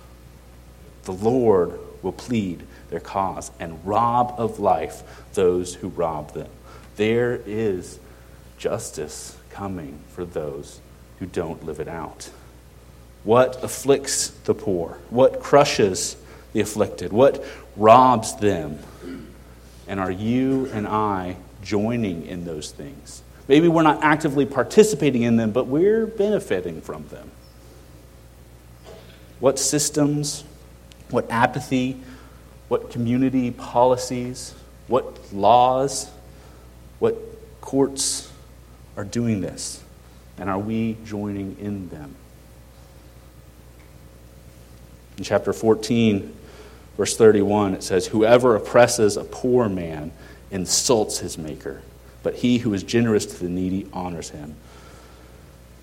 The 1.03 1.13
Lord 1.13 1.79
will 2.01 2.11
plead 2.11 2.63
their 2.89 2.99
cause 2.99 3.51
and 3.57 3.79
rob 3.87 4.35
of 4.37 4.59
life 4.59 5.01
those 5.33 5.75
who 5.75 5.87
rob 5.87 6.33
them. 6.33 6.49
There 6.97 7.39
is 7.45 7.99
justice 8.57 9.37
coming 9.49 9.97
for 10.09 10.25
those 10.25 10.81
who 11.19 11.27
don't 11.27 11.65
live 11.65 11.79
it 11.79 11.87
out. 11.87 12.29
What 13.23 13.63
afflicts 13.63 14.27
the 14.43 14.53
poor? 14.53 14.97
What 15.09 15.39
crushes 15.39 16.17
the 16.51 16.59
afflicted? 16.59 17.13
What 17.13 17.41
robs 17.77 18.35
them? 18.35 18.79
And 19.87 20.01
are 20.01 20.11
you 20.11 20.69
and 20.73 20.85
I 20.85 21.37
joining 21.65 22.25
in 22.25 22.45
those 22.45 22.71
things? 22.71 23.23
Maybe 23.47 23.67
we're 23.67 23.83
not 23.83 24.03
actively 24.03 24.45
participating 24.45 25.23
in 25.23 25.35
them, 25.35 25.51
but 25.51 25.67
we're 25.67 26.07
benefiting 26.07 26.81
from 26.81 27.07
them. 27.09 27.29
What 29.39 29.59
systems, 29.59 30.45
what 31.09 31.29
apathy, 31.29 31.99
what 32.69 32.89
community 32.89 33.51
policies, 33.51 34.55
what 34.87 35.33
laws, 35.33 36.09
what 36.99 37.15
courts 37.61 38.31
are 38.97 39.03
doing 39.03 39.41
this? 39.41 39.83
And 40.37 40.49
are 40.49 40.59
we 40.59 40.97
joining 41.05 41.57
in 41.59 41.89
them? 41.89 42.15
In 45.17 45.23
chapter 45.23 45.53
14, 45.53 46.35
verse 46.97 47.15
31, 47.15 47.75
it 47.75 47.83
says, 47.83 48.07
Whoever 48.07 48.55
oppresses 48.55 49.17
a 49.17 49.23
poor 49.23 49.69
man 49.69 50.11
insults 50.55 51.19
his 51.19 51.37
maker, 51.37 51.81
but 52.23 52.35
he 52.35 52.59
who 52.59 52.73
is 52.73 52.81
generous 52.81 53.25
to 53.25 53.37
the 53.37 53.49
needy 53.49 53.85
honors 53.91 54.29
him. 54.29 54.55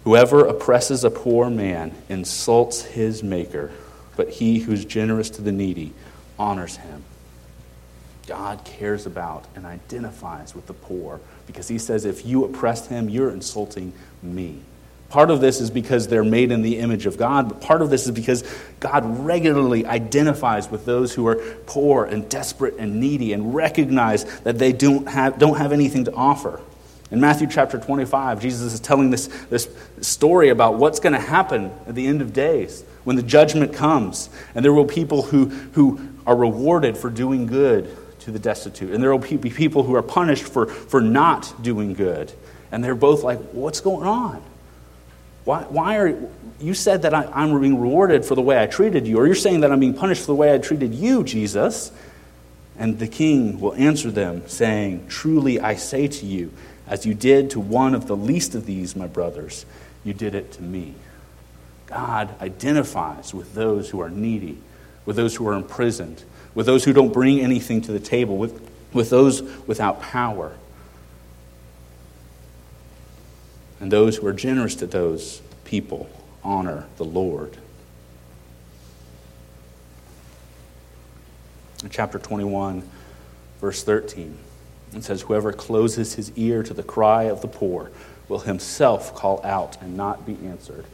Whoever 0.04 0.46
oppresses 0.46 1.04
a 1.04 1.10
poor 1.10 1.50
man 1.50 1.92
insults 2.08 2.82
his 2.82 3.22
maker, 3.22 3.70
but 4.16 4.30
he 4.30 4.60
who 4.60 4.72
is 4.72 4.86
generous 4.86 5.28
to 5.30 5.42
the 5.42 5.52
needy 5.52 5.92
honors 6.38 6.76
him. 6.76 7.04
God 8.26 8.64
cares 8.64 9.04
about 9.04 9.44
and 9.54 9.66
identifies 9.66 10.54
with 10.54 10.66
the 10.66 10.72
poor 10.72 11.20
because 11.46 11.68
he 11.68 11.78
says, 11.78 12.06
if 12.06 12.24
you 12.24 12.44
oppress 12.44 12.86
him, 12.86 13.10
you're 13.10 13.30
insulting 13.30 13.92
me. 14.22 14.60
Part 15.12 15.30
of 15.30 15.42
this 15.42 15.60
is 15.60 15.70
because 15.70 16.08
they're 16.08 16.24
made 16.24 16.50
in 16.52 16.62
the 16.62 16.78
image 16.78 17.04
of 17.04 17.18
God, 17.18 17.46
but 17.46 17.60
part 17.60 17.82
of 17.82 17.90
this 17.90 18.06
is 18.06 18.12
because 18.12 18.42
God 18.80 19.04
regularly 19.26 19.84
identifies 19.84 20.70
with 20.70 20.86
those 20.86 21.12
who 21.12 21.26
are 21.26 21.36
poor 21.66 22.06
and 22.06 22.26
desperate 22.30 22.76
and 22.78 22.98
needy 22.98 23.34
and 23.34 23.54
recognize 23.54 24.24
that 24.40 24.58
they 24.58 24.72
don't 24.72 25.06
have, 25.06 25.38
don't 25.38 25.58
have 25.58 25.70
anything 25.70 26.06
to 26.06 26.14
offer. 26.14 26.62
In 27.10 27.20
Matthew 27.20 27.46
chapter 27.46 27.78
25, 27.78 28.40
Jesus 28.40 28.72
is 28.72 28.80
telling 28.80 29.10
this, 29.10 29.26
this 29.50 29.68
story 30.00 30.48
about 30.48 30.76
what's 30.78 30.98
going 30.98 31.12
to 31.12 31.20
happen 31.20 31.70
at 31.86 31.94
the 31.94 32.06
end 32.06 32.22
of 32.22 32.32
days 32.32 32.82
when 33.04 33.16
the 33.16 33.22
judgment 33.22 33.74
comes. 33.74 34.30
And 34.54 34.64
there 34.64 34.72
will 34.72 34.86
be 34.86 34.94
people 34.94 35.20
who, 35.20 35.44
who 35.74 36.08
are 36.26 36.34
rewarded 36.34 36.96
for 36.96 37.10
doing 37.10 37.44
good 37.44 37.94
to 38.20 38.30
the 38.30 38.38
destitute, 38.38 38.94
and 38.94 39.02
there 39.04 39.14
will 39.14 39.18
be 39.18 39.50
people 39.50 39.82
who 39.82 39.94
are 39.94 40.02
punished 40.02 40.44
for, 40.44 40.64
for 40.64 41.02
not 41.02 41.62
doing 41.62 41.92
good. 41.92 42.32
And 42.70 42.82
they're 42.82 42.94
both 42.94 43.22
like, 43.22 43.40
What's 43.50 43.82
going 43.82 44.06
on? 44.08 44.42
Why, 45.44 45.62
why 45.62 45.96
are 45.96 46.28
you 46.60 46.74
said 46.74 47.02
that 47.02 47.14
I, 47.14 47.24
I'm 47.32 47.60
being 47.60 47.80
rewarded 47.80 48.24
for 48.24 48.34
the 48.34 48.42
way 48.42 48.62
I 48.62 48.66
treated 48.66 49.06
you, 49.06 49.18
or 49.18 49.26
you're 49.26 49.34
saying 49.34 49.60
that 49.60 49.72
I'm 49.72 49.80
being 49.80 49.94
punished 49.94 50.22
for 50.22 50.28
the 50.28 50.36
way 50.36 50.54
I 50.54 50.58
treated 50.58 50.94
you, 50.94 51.24
Jesus? 51.24 51.90
And 52.78 52.98
the 52.98 53.08
king 53.08 53.60
will 53.60 53.74
answer 53.74 54.10
them, 54.10 54.48
saying, 54.48 55.06
Truly 55.08 55.60
I 55.60 55.74
say 55.74 56.08
to 56.08 56.26
you, 56.26 56.52
as 56.86 57.04
you 57.06 57.14
did 57.14 57.50
to 57.50 57.60
one 57.60 57.94
of 57.94 58.06
the 58.06 58.16
least 58.16 58.54
of 58.54 58.66
these, 58.66 58.96
my 58.96 59.06
brothers, 59.06 59.66
you 60.04 60.12
did 60.12 60.34
it 60.34 60.52
to 60.52 60.62
me. 60.62 60.94
God 61.86 62.34
identifies 62.40 63.34
with 63.34 63.54
those 63.54 63.90
who 63.90 64.00
are 64.00 64.10
needy, 64.10 64.58
with 65.04 65.16
those 65.16 65.36
who 65.36 65.46
are 65.48 65.52
imprisoned, 65.52 66.24
with 66.54 66.66
those 66.66 66.84
who 66.84 66.92
don't 66.92 67.12
bring 67.12 67.40
anything 67.40 67.82
to 67.82 67.92
the 67.92 68.00
table, 68.00 68.36
with, 68.36 68.70
with 68.92 69.10
those 69.10 69.42
without 69.66 70.00
power. 70.00 70.52
And 73.82 73.90
those 73.90 74.18
who 74.18 74.28
are 74.28 74.32
generous 74.32 74.76
to 74.76 74.86
those 74.86 75.42
people 75.64 76.08
honor 76.44 76.86
the 76.98 77.04
Lord. 77.04 77.56
In 81.82 81.90
chapter 81.90 82.20
21, 82.20 82.88
verse 83.60 83.82
13, 83.82 84.38
it 84.94 85.02
says, 85.02 85.22
Whoever 85.22 85.52
closes 85.52 86.14
his 86.14 86.30
ear 86.36 86.62
to 86.62 86.72
the 86.72 86.84
cry 86.84 87.24
of 87.24 87.42
the 87.42 87.48
poor 87.48 87.90
will 88.28 88.38
himself 88.38 89.16
call 89.16 89.44
out 89.44 89.82
and 89.82 89.96
not 89.96 90.24
be 90.24 90.38
answered. 90.46 90.84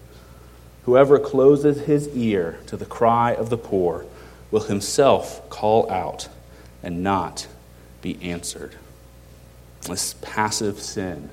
Whoever 0.84 1.18
closes 1.18 1.82
his 1.82 2.08
ear 2.16 2.58
to 2.68 2.78
the 2.78 2.86
cry 2.86 3.34
of 3.34 3.50
the 3.50 3.58
poor 3.58 4.06
will 4.50 4.62
himself 4.62 5.46
call 5.50 5.90
out 5.90 6.28
and 6.82 7.02
not 7.02 7.48
be 8.00 8.18
answered. 8.22 8.76
This 9.82 10.14
passive 10.22 10.80
sin 10.80 11.28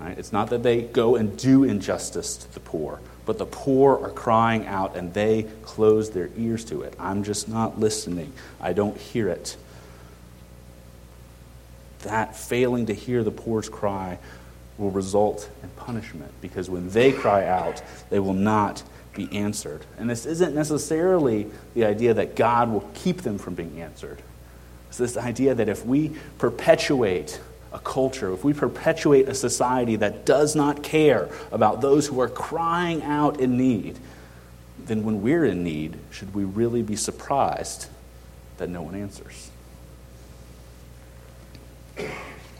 Right? 0.00 0.16
It's 0.16 0.32
not 0.32 0.50
that 0.50 0.62
they 0.62 0.82
go 0.82 1.16
and 1.16 1.36
do 1.36 1.64
injustice 1.64 2.36
to 2.36 2.54
the 2.54 2.60
poor, 2.60 3.00
but 3.26 3.38
the 3.38 3.46
poor 3.46 3.98
are 4.02 4.10
crying 4.10 4.66
out 4.66 4.96
and 4.96 5.12
they 5.12 5.44
close 5.62 6.10
their 6.10 6.30
ears 6.36 6.64
to 6.66 6.82
it. 6.82 6.94
I'm 6.98 7.24
just 7.24 7.48
not 7.48 7.80
listening. 7.80 8.32
I 8.60 8.72
don't 8.72 8.96
hear 8.96 9.28
it. 9.28 9.56
That 12.00 12.36
failing 12.36 12.86
to 12.86 12.94
hear 12.94 13.24
the 13.24 13.32
poor's 13.32 13.68
cry 13.68 14.18
will 14.78 14.92
result 14.92 15.50
in 15.64 15.68
punishment 15.70 16.32
because 16.40 16.70
when 16.70 16.88
they 16.90 17.10
cry 17.10 17.44
out, 17.44 17.82
they 18.08 18.20
will 18.20 18.34
not 18.34 18.84
be 19.14 19.28
answered. 19.36 19.84
And 19.98 20.08
this 20.08 20.24
isn't 20.24 20.54
necessarily 20.54 21.48
the 21.74 21.84
idea 21.84 22.14
that 22.14 22.36
God 22.36 22.70
will 22.70 22.88
keep 22.94 23.22
them 23.22 23.36
from 23.36 23.54
being 23.54 23.82
answered. 23.82 24.22
It's 24.88 24.96
this 24.96 25.16
idea 25.16 25.56
that 25.56 25.68
if 25.68 25.84
we 25.84 26.12
perpetuate 26.38 27.40
a 27.72 27.78
culture, 27.78 28.32
if 28.32 28.44
we 28.44 28.52
perpetuate 28.52 29.28
a 29.28 29.34
society 29.34 29.96
that 29.96 30.24
does 30.24 30.56
not 30.56 30.82
care 30.82 31.28
about 31.52 31.80
those 31.80 32.06
who 32.06 32.20
are 32.20 32.28
crying 32.28 33.02
out 33.02 33.40
in 33.40 33.56
need, 33.56 33.98
then 34.78 35.04
when 35.04 35.22
we're 35.22 35.44
in 35.44 35.62
need, 35.62 35.98
should 36.10 36.34
we 36.34 36.44
really 36.44 36.82
be 36.82 36.96
surprised 36.96 37.88
that 38.56 38.68
no 38.70 38.82
one 38.82 38.94
answers? 38.94 39.50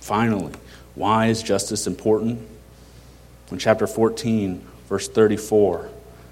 Finally, 0.01 0.53
why 0.95 1.27
is 1.27 1.43
justice 1.43 1.87
important? 1.87 2.41
In 3.51 3.59
chapter 3.59 3.87
14, 3.87 4.67
verse 4.89 5.09
34, 5.09 5.87
it 5.87 5.91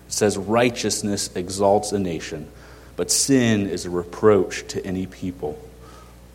says, 0.09 0.37
Righteousness 0.37 1.35
exalts 1.35 1.93
a 1.93 1.99
nation, 1.99 2.49
but 2.97 3.11
sin 3.11 3.69
is 3.69 3.87
a 3.87 3.91
reproach 3.91 4.67
to 4.69 4.85
any 4.85 5.07
people. 5.07 5.59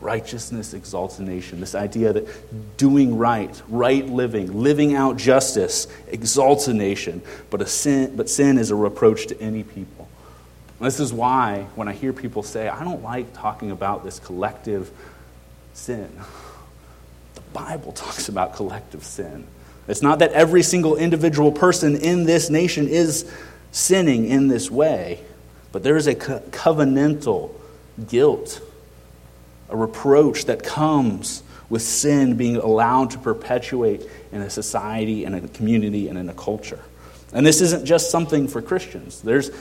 Righteousness 0.01 0.73
exalts 0.73 1.19
a 1.19 1.23
nation. 1.23 1.59
This 1.59 1.75
idea 1.75 2.11
that 2.11 2.77
doing 2.77 3.17
right, 3.17 3.61
right 3.69 4.05
living, 4.07 4.61
living 4.61 4.95
out 4.95 5.15
justice 5.15 5.87
exalts 6.07 6.67
a 6.67 6.73
nation, 6.73 7.21
but, 7.51 7.61
a 7.61 7.67
sin, 7.67 8.15
but 8.15 8.27
sin 8.27 8.57
is 8.57 8.71
a 8.71 8.75
reproach 8.75 9.27
to 9.27 9.39
any 9.39 9.63
people. 9.63 10.09
And 10.79 10.87
this 10.87 10.99
is 10.99 11.13
why 11.13 11.67
when 11.75 11.87
I 11.87 11.93
hear 11.93 12.13
people 12.13 12.41
say, 12.41 12.67
I 12.67 12.83
don't 12.83 13.03
like 13.03 13.31
talking 13.33 13.69
about 13.69 14.03
this 14.03 14.19
collective 14.19 14.89
sin, 15.73 16.09
the 17.35 17.41
Bible 17.53 17.91
talks 17.91 18.27
about 18.27 18.55
collective 18.55 19.03
sin. 19.03 19.45
It's 19.87 20.01
not 20.01 20.17
that 20.19 20.31
every 20.31 20.63
single 20.63 20.95
individual 20.95 21.51
person 21.51 21.95
in 21.95 22.23
this 22.23 22.49
nation 22.49 22.87
is 22.87 23.31
sinning 23.71 24.25
in 24.25 24.47
this 24.47 24.71
way, 24.71 25.23
but 25.71 25.83
there 25.83 25.95
is 25.95 26.07
a 26.07 26.15
co- 26.15 26.39
covenantal 26.49 27.51
guilt 28.07 28.61
a 29.71 29.75
reproach 29.75 30.45
that 30.45 30.63
comes 30.63 31.43
with 31.69 31.81
sin 31.81 32.35
being 32.35 32.57
allowed 32.57 33.11
to 33.11 33.17
perpetuate 33.17 34.07
in 34.31 34.41
a 34.41 34.49
society 34.49 35.23
and 35.25 35.35
a 35.35 35.47
community 35.47 36.09
and 36.09 36.17
in 36.17 36.29
a 36.29 36.33
culture. 36.33 36.79
And 37.33 37.45
this 37.45 37.61
isn't 37.61 37.85
just 37.85 38.11
something 38.11 38.47
for 38.47 38.61
Christians. 38.61 39.21
There's 39.21 39.51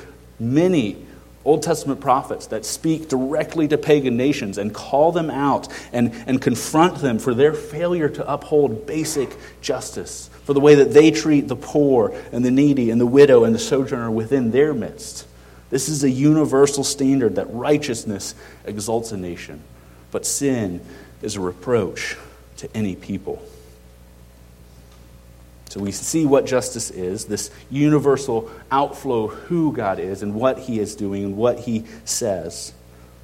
many 0.41 0.97
Old 1.45 1.63
Testament 1.63 2.01
prophets 2.01 2.49
that 2.49 2.67
speak 2.67 3.09
directly 3.09 3.67
to 3.69 3.79
pagan 3.79 4.17
nations 4.17 4.59
and 4.59 4.75
call 4.75 5.11
them 5.13 5.31
out 5.31 5.69
and, 5.93 6.13
and 6.27 6.41
confront 6.41 6.99
them 6.99 7.19
for 7.19 7.33
their 7.33 7.55
failure 7.55 8.11
to 8.11 8.31
uphold 8.31 8.87
basic 8.87 9.31
justice, 9.63 10.29
for 10.45 10.53
the 10.53 10.61
way 10.61 10.75
that 10.75 10.93
they 10.93 11.11
treat 11.11 11.49
the 11.49 11.57
poor 11.57 12.15
and 12.33 12.45
the 12.45 12.51
needy 12.51 12.91
and 12.91 13.01
the 13.01 13.07
widow 13.07 13.45
and 13.45 13.55
the 13.55 13.59
sojourner 13.59 14.11
within 14.11 14.51
their 14.51 14.75
midst. 14.75 15.27
This 15.71 15.89
is 15.89 16.05
a 16.05 16.11
universal 16.11 16.85
standard 16.85 17.37
that 17.37 17.47
righteousness 17.55 18.35
exalts 18.67 19.13
a 19.13 19.17
nation, 19.17 19.63
but 20.11 20.27
sin 20.27 20.81
is 21.23 21.37
a 21.37 21.41
reproach 21.41 22.17
to 22.59 22.69
any 22.77 22.97
people. 22.97 23.43
So 25.71 25.79
we 25.79 25.93
see 25.93 26.27
what 26.27 26.47
justice 26.47 26.91
is, 26.91 27.27
this 27.27 27.51
universal 27.71 28.51
outflow 28.73 29.31
of 29.31 29.35
who 29.35 29.73
God 29.73 30.01
is 30.01 30.23
and 30.23 30.35
what 30.35 30.59
he 30.59 30.81
is 30.81 30.97
doing 30.97 31.23
and 31.23 31.37
what 31.37 31.61
he 31.61 31.85
says. 32.05 32.73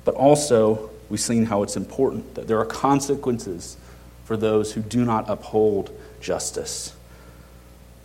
But 0.04 0.14
also, 0.14 0.90
we've 1.08 1.18
seen 1.18 1.46
how 1.46 1.64
it's 1.64 1.76
important 1.76 2.36
that 2.36 2.46
there 2.46 2.60
are 2.60 2.64
consequences 2.64 3.76
for 4.24 4.36
those 4.36 4.72
who 4.72 4.80
do 4.80 5.04
not 5.04 5.28
uphold 5.28 5.90
justice. 6.20 6.94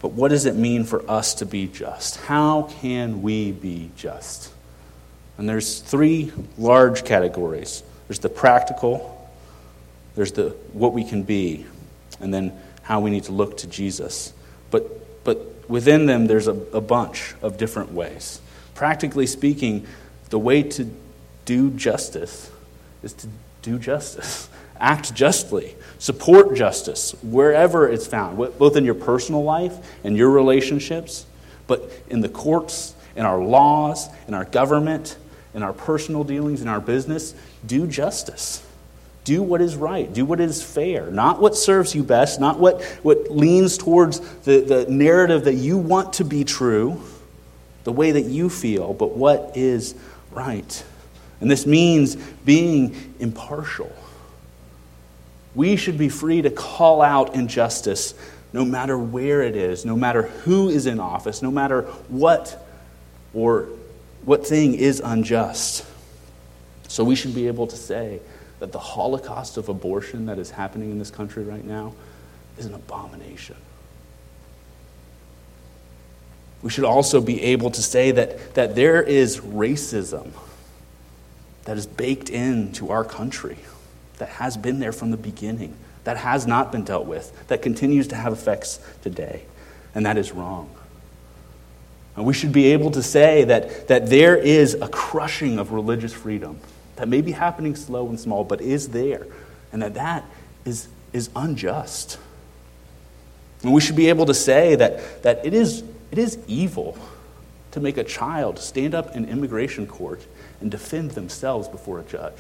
But 0.02 0.14
what 0.14 0.30
does 0.30 0.48
it 0.48 0.56
mean 0.56 0.86
for 0.86 1.08
us 1.10 1.36
to 1.36 1.46
be 1.46 1.68
just? 1.68 2.18
How 2.22 2.64
can 2.82 3.22
we 3.22 3.52
be 3.52 3.92
just? 3.96 4.52
And 5.38 5.48
there's 5.48 5.80
three 5.80 6.34
large 6.58 7.06
categories. 7.06 7.84
There's 8.12 8.20
the 8.20 8.28
practical, 8.28 9.26
there's 10.16 10.34
the 10.34 10.50
what 10.74 10.92
we 10.92 11.06
can 11.06 11.24
be, 11.24 11.66
and 12.20 12.34
then 12.34 12.52
how 12.82 13.00
we 13.00 13.10
need 13.10 13.24
to 13.24 13.32
look 13.32 13.56
to 13.60 13.68
Jesus. 13.68 14.34
But 14.70 15.24
but 15.24 15.70
within 15.70 16.08
them 16.08 16.28
there's 16.28 16.50
a, 16.50 16.58
a 16.74 16.82
bunch 16.82 17.34
of 17.42 17.58
different 17.58 17.94
ways. 17.94 18.42
Practically 18.76 19.26
speaking, 19.28 19.88
the 20.30 20.38
way 20.38 20.62
to 20.62 20.92
do 21.46 21.72
justice 21.72 22.52
is 23.02 23.14
to 23.14 23.28
do 23.62 23.80
justice. 23.80 24.50
Act 24.78 25.14
justly. 25.14 25.78
Support 25.98 26.54
justice 26.56 27.16
wherever 27.24 27.88
it's 27.88 28.08
found, 28.08 28.36
both 28.36 28.76
in 28.76 28.84
your 28.84 28.96
personal 28.96 29.46
life 29.46 29.78
and 30.04 30.18
your 30.18 30.32
relationships, 30.32 31.26
but 31.66 31.90
in 32.10 32.20
the 32.20 32.28
courts, 32.28 32.94
in 33.16 33.26
our 33.26 33.42
laws, 33.42 34.10
in 34.28 34.34
our 34.34 34.44
government, 34.44 35.16
in 35.54 35.64
our 35.64 35.72
personal 35.74 36.26
dealings, 36.26 36.62
in 36.62 36.68
our 36.68 36.82
business. 36.82 37.34
Do 37.66 37.88
justice. 37.88 38.66
Do 39.24 39.44
what 39.44 39.62
is 39.62 39.76
right. 39.76 40.12
Do 40.12 40.26
what 40.26 40.40
is 40.40 40.64
fair. 40.64 41.12
Not 41.12 41.40
what 41.40 41.56
serves 41.56 41.94
you 41.94 42.04
best, 42.04 42.40
not 42.40 42.60
what, 42.60 42.82
what 43.04 43.30
leans 43.30 43.78
towards 43.78 44.20
the, 44.40 44.62
the 44.62 44.86
narrative 44.90 45.44
that 45.44 45.56
you 45.56 45.78
want 45.78 46.14
to 46.14 46.26
be 46.26 46.44
true, 46.44 47.02
the 47.84 47.92
way 47.92 48.12
that 48.12 48.26
you 48.26 48.50
feel, 48.50 48.94
but 48.94 49.16
what 49.16 49.52
is 49.56 49.96
right. 50.32 50.84
And 51.40 51.50
this 51.50 51.66
means 51.66 52.16
being 52.16 53.14
impartial. 53.20 53.92
We 55.54 55.76
should 55.76 55.98
be 55.98 56.10
free 56.10 56.42
to 56.42 56.50
call 56.50 57.02
out 57.02 57.36
injustice 57.36 58.14
no 58.54 58.66
matter 58.66 58.98
where 58.98 59.42
it 59.42 59.56
is, 59.56 59.86
no 59.86 59.96
matter 59.96 60.24
who 60.24 60.70
is 60.70 60.86
in 60.86 61.00
office, 61.00 61.42
no 61.42 61.52
matter 61.52 61.84
what 62.10 62.66
or 63.34 63.70
what 64.26 64.46
thing 64.46 64.74
is 64.74 65.02
unjust. 65.04 65.86
So 66.92 67.06
we 67.06 67.16
should 67.16 67.34
be 67.34 67.48
able 67.48 67.68
to 67.68 67.78
say 67.78 68.20
that 68.60 68.74
the 68.74 68.80
holocaust 68.80 69.56
of 69.56 69.70
abortion 69.70 70.26
that 70.26 70.38
is 70.38 70.52
happening 70.52 70.92
in 70.92 71.00
this 71.00 71.10
country 71.10 71.42
right 71.42 71.64
now 71.64 71.94
is 72.58 72.66
an 72.66 72.74
abomination. 72.74 73.56
We 76.62 76.70
should 76.70 76.84
also 76.84 77.22
be 77.22 77.42
able 77.44 77.72
to 77.72 77.82
say 77.82 78.12
that, 78.12 78.56
that 78.56 78.76
there 78.76 79.02
is 79.02 79.40
racism 79.40 80.32
that 81.64 81.78
is 81.78 81.88
baked 81.88 82.30
into 82.30 82.92
our 82.92 83.06
country 83.06 83.58
that 84.18 84.28
has 84.28 84.58
been 84.58 84.80
there 84.80 84.92
from 84.92 85.12
the 85.12 85.18
beginning, 85.18 85.78
that 86.04 86.18
has 86.18 86.46
not 86.46 86.74
been 86.74 86.84
dealt 86.84 87.06
with, 87.06 87.48
that 87.48 87.62
continues 87.62 88.10
to 88.10 88.18
have 88.18 88.34
effects 88.34 88.82
today. 89.02 89.44
And 89.96 90.06
that 90.06 90.18
is 90.18 90.34
wrong. 90.34 90.70
And 92.18 92.26
we 92.26 92.34
should 92.34 92.52
be 92.52 92.74
able 92.74 92.92
to 92.92 93.02
say 93.02 93.46
that, 93.46 93.88
that 93.88 94.08
there 94.08 94.36
is 94.36 94.74
a 94.74 94.90
crushing 94.90 95.58
of 95.58 95.72
religious 95.72 96.12
freedom 96.12 96.60
that 97.02 97.08
may 97.08 97.22
be 97.22 97.32
happening 97.32 97.76
slow 97.76 98.10
and 98.10 98.20
small, 98.20 98.44
but 98.44 98.62
is 98.62 98.90
there, 98.90 99.26
and 99.74 99.82
that 99.82 99.96
that 99.96 100.24
is, 100.66 100.88
is 101.14 101.32
unjust. 101.36 102.20
And 103.64 103.74
we 103.74 103.82
should 103.82 103.96
be 103.96 104.10
able 104.10 104.28
to 104.28 104.36
say 104.36 104.76
that, 104.76 105.24
that 105.24 105.44
it, 105.44 105.56
is, 105.56 105.84
it 106.12 106.20
is 106.20 106.38
evil 106.46 106.96
to 107.72 107.80
make 107.80 107.98
a 107.98 108.04
child 108.04 108.60
stand 108.60 108.94
up 108.94 109.16
in 109.16 109.26
immigration 109.26 109.88
court 109.88 110.24
and 110.60 110.70
defend 110.70 111.10
themselves 111.12 111.68
before 111.68 112.00
a 112.00 112.04
judge. 112.04 112.38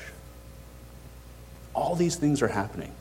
All 1.74 1.95
these 1.95 2.15
things 2.15 2.43
are 2.43 2.47
happening. 2.47 2.91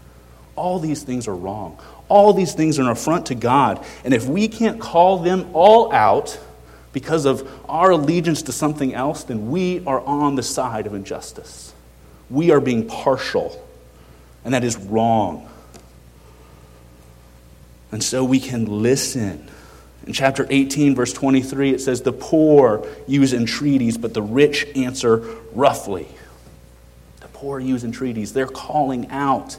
All 0.56 0.78
these 0.78 1.02
things 1.02 1.28
are 1.28 1.36
wrong. 1.36 1.78
All 2.08 2.32
these 2.32 2.54
things 2.54 2.78
are 2.78 2.82
an 2.82 2.88
affront 2.88 3.26
to 3.26 3.34
God. 3.34 3.84
And 4.02 4.14
if 4.14 4.26
we 4.26 4.48
can't 4.48 4.80
call 4.80 5.18
them 5.18 5.50
all 5.52 5.92
out 5.92 6.40
because 6.92 7.24
of 7.24 7.48
our 7.68 7.90
allegiance 7.90 8.42
to 8.42 8.52
something 8.52 8.94
else, 8.94 9.24
then 9.24 9.50
we 9.50 9.84
are 9.86 10.00
on 10.00 10.34
the 10.34 10.42
side 10.42 10.86
of 10.86 10.94
injustice. 10.94 11.72
We 12.28 12.50
are 12.50 12.60
being 12.60 12.86
partial. 12.86 13.64
And 14.44 14.54
that 14.54 14.64
is 14.64 14.76
wrong. 14.76 15.48
And 17.92 18.02
so 18.02 18.24
we 18.24 18.40
can 18.40 18.82
listen. 18.82 19.48
In 20.06 20.12
chapter 20.12 20.46
18, 20.48 20.94
verse 20.94 21.12
23, 21.12 21.70
it 21.70 21.80
says, 21.80 22.02
The 22.02 22.12
poor 22.12 22.86
use 23.06 23.32
entreaties, 23.32 23.98
but 23.98 24.14
the 24.14 24.22
rich 24.22 24.66
answer 24.74 25.18
roughly 25.52 26.08
The 27.20 27.28
poor 27.28 27.60
use 27.60 27.84
entreaties. 27.84 28.32
They're 28.32 28.46
calling 28.46 29.10
out, 29.10 29.58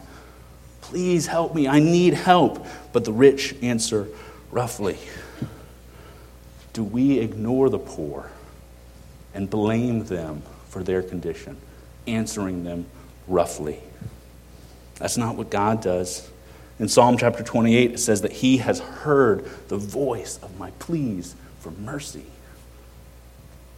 Please 0.81 1.27
help 1.27 1.53
me. 1.55 1.67
I 1.67 1.79
need 1.79 2.13
help. 2.13 2.65
But 2.91 3.05
the 3.05 3.13
rich 3.13 3.55
answer 3.61 4.07
roughly. 4.49 4.97
Do 6.73 6.83
we 6.83 7.19
ignore 7.19 7.69
the 7.69 7.79
poor 7.79 8.31
and 9.33 9.49
blame 9.49 10.05
them 10.05 10.43
for 10.69 10.83
their 10.83 11.01
condition, 11.01 11.57
answering 12.07 12.63
them 12.63 12.85
roughly? 13.27 13.79
That's 14.95 15.17
not 15.17 15.35
what 15.35 15.49
God 15.49 15.81
does. 15.81 16.29
In 16.79 16.87
Psalm 16.87 17.17
chapter 17.17 17.43
28, 17.43 17.91
it 17.91 17.97
says 17.99 18.21
that 18.21 18.31
He 18.31 18.57
has 18.57 18.79
heard 18.79 19.45
the 19.67 19.77
voice 19.77 20.39
of 20.41 20.57
my 20.57 20.71
pleas 20.71 21.35
for 21.59 21.71
mercy 21.71 22.25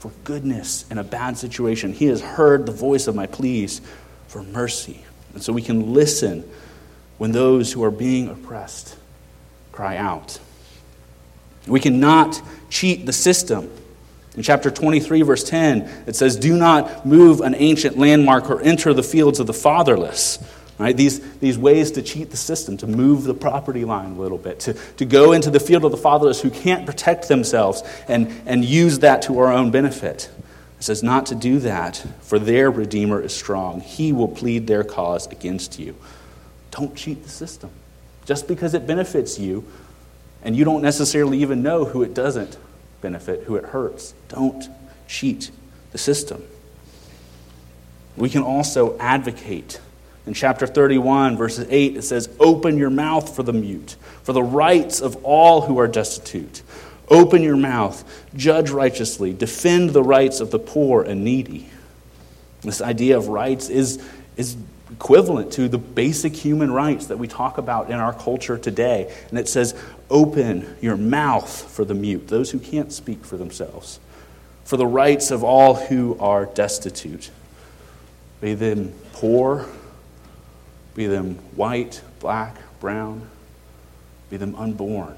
for 0.03 0.11
goodness 0.25 0.83
in 0.91 0.97
a 0.97 1.03
bad 1.03 1.37
situation. 1.37 1.93
He 1.93 2.07
has 2.07 2.19
heard 2.19 2.65
the 2.65 2.73
voice 2.73 3.07
of 3.07 3.15
my 3.15 3.25
pleas 3.25 3.79
for 4.27 4.43
mercy. 4.43 5.01
And 5.33 5.41
so 5.41 5.53
we 5.53 5.61
can 5.61 5.93
listen 5.93 6.43
when 7.19 7.31
those 7.31 7.71
who 7.71 7.81
are 7.85 7.89
being 7.89 8.27
oppressed 8.27 8.97
cry 9.71 9.95
out. 9.95 10.39
We 11.67 11.79
cannot 11.79 12.41
cheat 12.69 13.05
the 13.05 13.13
system. 13.13 13.69
In 14.35 14.41
chapter 14.41 14.71
23, 14.71 15.21
verse 15.21 15.43
10, 15.43 15.81
it 16.07 16.15
says, 16.15 16.35
Do 16.35 16.57
not 16.57 17.05
move 17.05 17.41
an 17.41 17.55
ancient 17.55 17.97
landmark 17.97 18.49
or 18.49 18.61
enter 18.61 18.93
the 18.93 19.03
fields 19.03 19.39
of 19.39 19.47
the 19.47 19.53
fatherless. 19.53 20.39
Right? 20.79 20.97
These, 20.97 21.37
these 21.37 21.57
ways 21.57 21.91
to 21.91 22.01
cheat 22.01 22.31
the 22.31 22.37
system, 22.37 22.77
to 22.77 22.87
move 22.87 23.25
the 23.25 23.35
property 23.35 23.85
line 23.85 24.13
a 24.13 24.19
little 24.19 24.39
bit, 24.39 24.59
to, 24.61 24.73
to 24.73 25.05
go 25.05 25.31
into 25.31 25.51
the 25.51 25.59
field 25.59 25.85
of 25.85 25.91
the 25.91 25.97
fatherless 25.97 26.41
who 26.41 26.49
can't 26.49 26.85
protect 26.85 27.27
themselves 27.27 27.83
and, 28.07 28.33
and 28.47 28.65
use 28.65 28.99
that 28.99 29.21
to 29.23 29.37
our 29.39 29.53
own 29.53 29.69
benefit. 29.69 30.31
It 30.79 30.83
says 30.83 31.03
not 31.03 31.27
to 31.27 31.35
do 31.35 31.59
that, 31.59 32.03
for 32.21 32.39
their 32.39 32.71
Redeemer 32.71 33.21
is 33.21 33.33
strong. 33.33 33.81
He 33.81 34.11
will 34.11 34.27
plead 34.27 34.65
their 34.65 34.83
cause 34.83 35.27
against 35.27 35.79
you. 35.79 35.95
Don't 36.71 36.95
cheat 36.95 37.23
the 37.23 37.29
system. 37.29 37.69
Just 38.25 38.47
because 38.47 38.73
it 38.73 38.87
benefits 38.87 39.37
you, 39.37 39.63
and 40.43 40.55
you 40.55 40.65
don't 40.65 40.81
necessarily 40.81 41.41
even 41.41 41.63
know 41.63 41.85
who 41.85 42.03
it 42.03 42.13
doesn't 42.13 42.57
benefit, 43.01 43.43
who 43.43 43.55
it 43.55 43.65
hurts, 43.65 44.13
don't 44.29 44.69
cheat 45.07 45.51
the 45.91 45.97
system. 45.97 46.43
We 48.15 48.29
can 48.29 48.43
also 48.43 48.97
advocate 48.99 49.79
in 50.25 50.33
chapter 50.33 50.65
31, 50.65 51.35
verses 51.35 51.67
8, 51.69 51.97
it 51.97 52.01
says, 52.03 52.29
Open 52.39 52.77
your 52.77 52.89
mouth 52.89 53.35
for 53.35 53.43
the 53.43 53.51
mute, 53.51 53.97
for 54.23 54.31
the 54.31 54.43
rights 54.43 55.01
of 55.01 55.23
all 55.25 55.61
who 55.61 55.79
are 55.79 55.87
destitute. 55.87 56.61
Open 57.09 57.43
your 57.43 57.57
mouth, 57.57 58.03
judge 58.33 58.69
righteously, 58.69 59.33
defend 59.33 59.89
the 59.89 60.01
rights 60.01 60.39
of 60.39 60.51
the 60.51 60.59
poor 60.59 61.03
and 61.03 61.25
needy. 61.25 61.69
This 62.61 62.81
idea 62.81 63.17
of 63.17 63.27
rights 63.27 63.67
is, 63.67 64.01
is 64.37 64.55
equivalent 64.89 65.51
to 65.53 65.67
the 65.67 65.77
basic 65.77 66.33
human 66.33 66.71
rights 66.71 67.07
that 67.07 67.19
we 67.19 67.27
talk 67.27 67.57
about 67.57 67.89
in 67.89 67.97
our 67.97 68.13
culture 68.13 68.57
today. 68.57 69.13
And 69.29 69.37
it 69.37 69.49
says, 69.49 69.75
Open 70.13 70.77
your 70.79 70.95
mouth 70.95 71.69
for 71.69 71.83
the 71.83 71.93
mute, 71.93 72.29
those 72.29 72.51
who 72.51 72.59
can't 72.59 72.93
speak 72.93 73.25
for 73.25 73.35
themselves, 73.35 73.99
for 74.63 74.77
the 74.77 74.87
rights 74.87 75.29
of 75.29 75.43
all 75.43 75.75
who 75.75 76.15
are 76.21 76.45
destitute, 76.45 77.31
be 78.39 78.53
them 78.53 78.93
poor 79.11 79.67
be 80.95 81.07
them 81.07 81.35
white, 81.55 82.01
black, 82.19 82.55
brown, 82.79 83.27
be 84.29 84.37
them 84.37 84.55
unborn. 84.55 85.17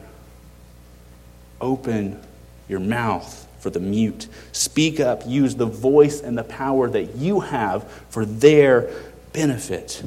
Open 1.60 2.22
your 2.68 2.80
mouth 2.80 3.48
for 3.60 3.70
the 3.70 3.80
mute. 3.80 4.28
Speak 4.52 5.00
up. 5.00 5.24
Use 5.26 5.56
the 5.56 5.66
voice 5.66 6.22
and 6.22 6.38
the 6.38 6.44
power 6.44 6.90
that 6.90 7.16
you 7.16 7.42
have 7.42 7.90
for 8.10 8.26
their 8.26 8.90
benefit. 9.34 10.04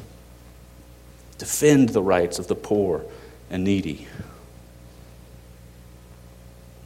Defend 1.37 1.89
the 1.89 2.01
rights 2.01 2.39
of 2.39 2.47
the 2.47 2.55
poor 2.55 3.03
and 3.49 3.63
needy. 3.63 4.07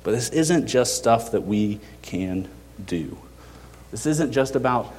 But 0.04 0.12
this 0.12 0.30
isn't 0.30 0.68
just 0.68 0.96
stuff 0.98 1.32
that 1.32 1.42
we 1.42 1.80
can 2.02 2.50
do. 2.86 3.18
This 3.92 4.06
isn't 4.06 4.32
just 4.32 4.56
about 4.56 4.94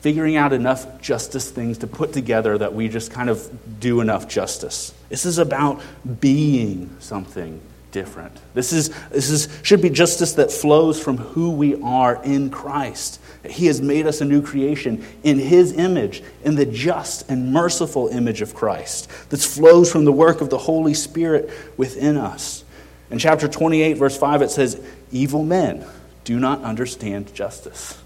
figuring 0.00 0.36
out 0.36 0.52
enough 0.52 1.00
justice 1.00 1.50
things 1.50 1.78
to 1.78 1.86
put 1.86 2.12
together 2.12 2.58
that 2.58 2.74
we 2.74 2.88
just 2.88 3.10
kind 3.10 3.28
of 3.28 3.80
do 3.80 4.00
enough 4.00 4.28
justice. 4.28 4.94
This 5.08 5.24
is 5.24 5.38
about 5.38 5.80
being 6.20 6.94
something 7.00 7.60
different. 7.92 8.36
This, 8.54 8.72
is, 8.72 8.90
this 9.08 9.30
is, 9.30 9.48
should 9.62 9.80
be 9.80 9.90
justice 9.90 10.34
that 10.34 10.52
flows 10.52 11.02
from 11.02 11.16
who 11.16 11.50
we 11.50 11.80
are 11.82 12.22
in 12.22 12.50
Christ. 12.50 13.20
He 13.48 13.66
has 13.66 13.80
made 13.80 14.06
us 14.06 14.20
a 14.20 14.24
new 14.24 14.42
creation 14.42 15.04
in 15.22 15.38
His 15.38 15.72
image, 15.72 16.22
in 16.44 16.56
the 16.56 16.66
just 16.66 17.30
and 17.30 17.52
merciful 17.52 18.08
image 18.08 18.42
of 18.42 18.54
Christ. 18.54 19.08
This 19.30 19.46
flows 19.46 19.90
from 19.90 20.04
the 20.04 20.12
work 20.12 20.40
of 20.40 20.50
the 20.50 20.58
Holy 20.58 20.94
Spirit 20.94 21.50
within 21.76 22.16
us. 22.16 22.64
In 23.10 23.18
chapter 23.18 23.48
28, 23.48 23.94
verse 23.94 24.16
5, 24.16 24.42
it 24.42 24.50
says, 24.50 24.84
Evil 25.12 25.44
men 25.44 25.84
do 26.24 26.40
not 26.40 26.62
understand 26.62 27.32
justice. 27.34 28.00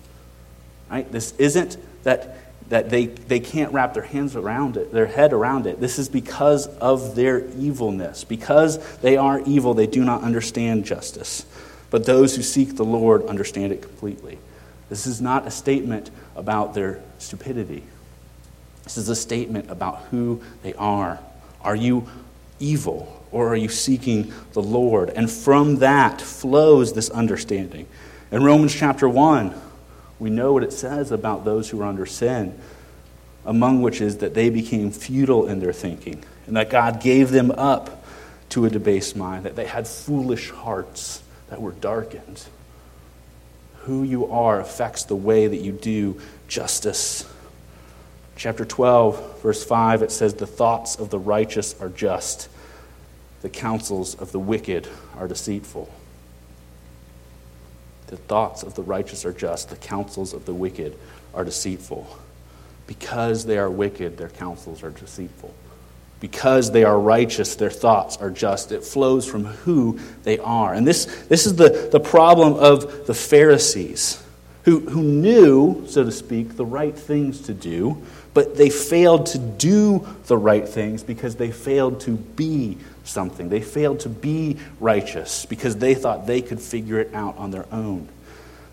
Right? 0.90 1.10
This 1.10 1.32
isn't 1.38 1.78
that, 2.02 2.36
that 2.68 2.90
they, 2.90 3.06
they 3.06 3.40
can't 3.40 3.72
wrap 3.72 3.94
their 3.94 4.02
hands 4.02 4.36
around 4.36 4.76
it, 4.76 4.92
their 4.92 5.06
head 5.06 5.32
around 5.32 5.66
it. 5.66 5.80
This 5.80 5.98
is 5.98 6.08
because 6.08 6.66
of 6.66 7.14
their 7.14 7.46
evilness. 7.56 8.24
Because 8.24 8.78
they 8.98 9.16
are 9.16 9.40
evil, 9.46 9.72
they 9.72 9.86
do 9.86 10.04
not 10.04 10.22
understand 10.22 10.84
justice. 10.84 11.46
But 11.90 12.04
those 12.04 12.36
who 12.36 12.42
seek 12.42 12.76
the 12.76 12.84
Lord 12.84 13.24
understand 13.26 13.72
it 13.72 13.82
completely. 13.82 14.38
This 14.90 15.06
is 15.06 15.20
not 15.20 15.46
a 15.46 15.50
statement 15.50 16.10
about 16.36 16.74
their 16.74 17.00
stupidity. 17.18 17.84
This 18.84 18.98
is 18.98 19.08
a 19.08 19.16
statement 19.16 19.70
about 19.70 20.02
who 20.10 20.42
they 20.62 20.74
are. 20.74 21.20
Are 21.62 21.76
you 21.76 22.08
evil 22.58 23.19
or 23.32 23.48
are 23.48 23.56
you 23.56 23.68
seeking 23.68 24.32
the 24.52 24.62
Lord? 24.62 25.10
And 25.10 25.30
from 25.30 25.76
that 25.76 26.20
flows 26.20 26.92
this 26.92 27.10
understanding. 27.10 27.86
In 28.30 28.42
Romans 28.42 28.74
chapter 28.74 29.08
1, 29.08 29.54
we 30.18 30.30
know 30.30 30.52
what 30.52 30.62
it 30.62 30.72
says 30.72 31.10
about 31.10 31.44
those 31.44 31.70
who 31.70 31.80
are 31.80 31.86
under 31.86 32.06
sin, 32.06 32.58
among 33.44 33.82
which 33.82 34.00
is 34.00 34.18
that 34.18 34.34
they 34.34 34.50
became 34.50 34.90
futile 34.90 35.46
in 35.46 35.60
their 35.60 35.72
thinking, 35.72 36.22
and 36.46 36.56
that 36.56 36.70
God 36.70 37.00
gave 37.00 37.30
them 37.30 37.50
up 37.52 38.04
to 38.50 38.66
a 38.66 38.70
debased 38.70 39.16
mind, 39.16 39.44
that 39.44 39.56
they 39.56 39.66
had 39.66 39.88
foolish 39.88 40.50
hearts 40.50 41.22
that 41.48 41.60
were 41.60 41.72
darkened. 41.72 42.44
Who 43.84 44.02
you 44.02 44.30
are 44.30 44.60
affects 44.60 45.04
the 45.04 45.16
way 45.16 45.46
that 45.46 45.60
you 45.60 45.72
do 45.72 46.20
justice. 46.48 47.28
Chapter 48.36 48.64
12, 48.64 49.42
verse 49.42 49.64
5, 49.64 50.02
it 50.02 50.12
says, 50.12 50.34
The 50.34 50.46
thoughts 50.46 50.96
of 50.96 51.10
the 51.10 51.18
righteous 51.18 51.80
are 51.80 51.88
just, 51.88 52.48
the 53.42 53.48
counsels 53.48 54.14
of 54.14 54.32
the 54.32 54.38
wicked 54.38 54.88
are 55.16 55.28
deceitful. 55.28 55.90
The 58.08 58.16
thoughts 58.16 58.62
of 58.62 58.74
the 58.74 58.82
righteous 58.82 59.24
are 59.24 59.32
just, 59.32 59.70
the 59.70 59.76
counsels 59.76 60.34
of 60.34 60.44
the 60.44 60.54
wicked 60.54 60.96
are 61.32 61.44
deceitful. 61.44 62.18
Because 62.86 63.46
they 63.46 63.56
are 63.56 63.70
wicked, 63.70 64.18
their 64.18 64.28
counsels 64.28 64.82
are 64.82 64.90
deceitful. 64.90 65.54
Because 66.18 66.72
they 66.72 66.84
are 66.84 66.98
righteous, 66.98 67.54
their 67.54 67.70
thoughts 67.70 68.16
are 68.16 68.30
just. 68.30 68.72
It 68.72 68.84
flows 68.84 69.26
from 69.26 69.44
who 69.44 69.98
they 70.24 70.38
are. 70.38 70.74
And 70.74 70.86
this, 70.86 71.06
this 71.28 71.46
is 71.46 71.56
the, 71.56 71.88
the 71.90 72.00
problem 72.00 72.54
of 72.54 73.06
the 73.06 73.14
Pharisees, 73.14 74.22
who, 74.64 74.80
who 74.80 75.02
knew, 75.02 75.86
so 75.86 76.04
to 76.04 76.12
speak, 76.12 76.56
the 76.56 76.66
right 76.66 76.94
things 76.94 77.40
to 77.42 77.54
do, 77.54 78.02
but 78.34 78.56
they 78.56 78.70
failed 78.70 79.26
to 79.26 79.38
do 79.38 80.06
the 80.26 80.36
right 80.36 80.68
things 80.68 81.02
because 81.02 81.36
they 81.36 81.50
failed 81.50 82.00
to 82.00 82.16
be 82.16 82.76
something. 83.04 83.48
They 83.48 83.60
failed 83.60 84.00
to 84.00 84.08
be 84.08 84.56
righteous 84.78 85.46
because 85.46 85.76
they 85.76 85.94
thought 85.94 86.26
they 86.26 86.42
could 86.42 86.60
figure 86.60 86.98
it 86.98 87.14
out 87.14 87.36
on 87.38 87.50
their 87.50 87.66
own. 87.72 88.08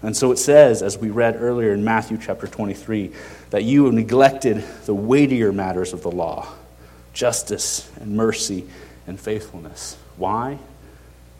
And 0.04 0.16
so 0.16 0.32
it 0.32 0.38
says, 0.38 0.84
as 0.84 0.98
we 0.98 1.10
read 1.10 1.38
earlier 1.42 1.74
in 1.74 1.84
Matthew 1.84 2.18
chapter 2.22 2.48
23, 2.48 3.12
that 3.50 3.63
you 3.63 3.86
have 3.86 3.94
neglected 3.94 4.63
the 4.86 4.94
weightier 4.94 5.52
matters 5.52 5.94
of 5.94 6.04
the 6.04 6.12
law 6.12 6.48
justice 7.13 7.90
and 8.00 8.16
mercy 8.16 8.63
and 9.08 9.20
faithfulness. 9.20 9.98
Why? 10.18 10.60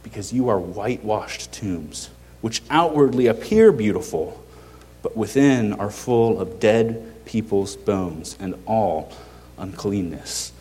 Because 0.02 0.34
you 0.34 0.50
are 0.50 0.60
whitewashed 0.60 1.52
tombs, 1.52 2.10
which 2.42 2.64
outwardly 2.72 3.28
appear 3.28 3.72
beautiful, 3.72 4.44
but 5.04 5.16
within 5.16 5.74
are 5.74 5.92
full 5.92 6.42
of 6.42 6.60
dead 6.60 7.14
people's 7.26 7.76
bones 7.76 8.36
and 8.40 8.56
all 8.66 9.14
uncleanness. 9.60 10.52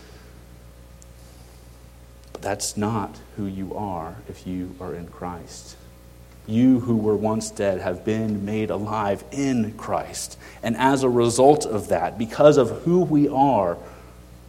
That's 2.47 2.77
not 2.77 3.19
who 3.37 3.47
you 3.47 3.75
are 3.75 4.15
if 4.29 4.47
you 4.47 4.77
are 4.81 4.95
in 4.95 5.09
Christ. 5.09 5.77
You 6.47 6.79
who 6.79 6.97
were 6.97 7.17
once 7.17 7.51
dead 7.51 7.81
have 7.81 8.05
been 8.05 8.45
made 8.45 8.71
alive 8.71 9.25
in 9.33 9.73
Christ. 9.73 10.39
And 10.63 10.77
as 10.77 11.03
a 11.03 11.09
result 11.09 11.67
of 11.67 11.89
that, 11.89 12.19
because 12.19 12.57
of 12.57 12.83
who 12.83 13.01
we 13.01 13.29
are, 13.29 13.77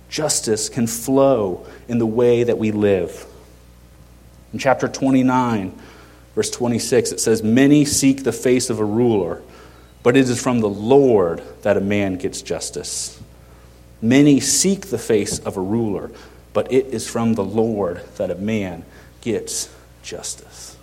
justice 0.10 0.70
can 0.70 0.86
flow 0.86 1.66
in 1.88 1.98
the 1.98 2.06
way 2.06 2.44
that 2.44 2.60
we 2.60 2.70
live. 2.70 3.26
In 4.54 4.60
chapter 4.60 4.88
29, 4.88 5.76
verse 6.36 6.52
26, 6.52 7.14
it 7.14 7.20
says, 7.20 7.42
Many 7.42 7.84
seek 7.84 8.24
the 8.24 8.32
face 8.32 8.70
of 8.70 8.80
a 8.80 8.86
ruler, 8.86 9.42
but 10.04 10.16
it 10.16 10.30
is 10.30 10.40
from 10.40 10.60
the 10.60 10.70
Lord 10.70 11.42
that 11.64 11.78
a 11.78 11.82
man 11.82 12.18
gets 12.18 12.44
justice. 12.44 13.20
Many 14.04 14.40
seek 14.40 14.86
the 14.86 15.00
face 15.00 15.40
of 15.40 15.58
a 15.58 15.62
ruler, 15.62 16.12
but 16.58 16.74
it 16.74 16.88
is 16.88 17.08
from 17.08 17.36
the 17.36 17.44
Lord 17.44 18.02
that 18.16 18.32
a 18.32 18.36
man 18.36 18.84
gets 19.22 19.72
justice. 20.02 20.76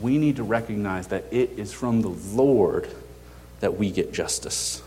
We 0.00 0.16
need 0.16 0.36
to 0.36 0.44
recognize 0.44 1.08
that 1.08 1.24
it 1.30 1.50
is 1.58 1.74
from 1.74 2.00
the 2.00 2.08
Lord 2.08 2.88
that 3.60 3.76
we 3.76 3.90
get 3.90 4.14
justice. 4.14 4.80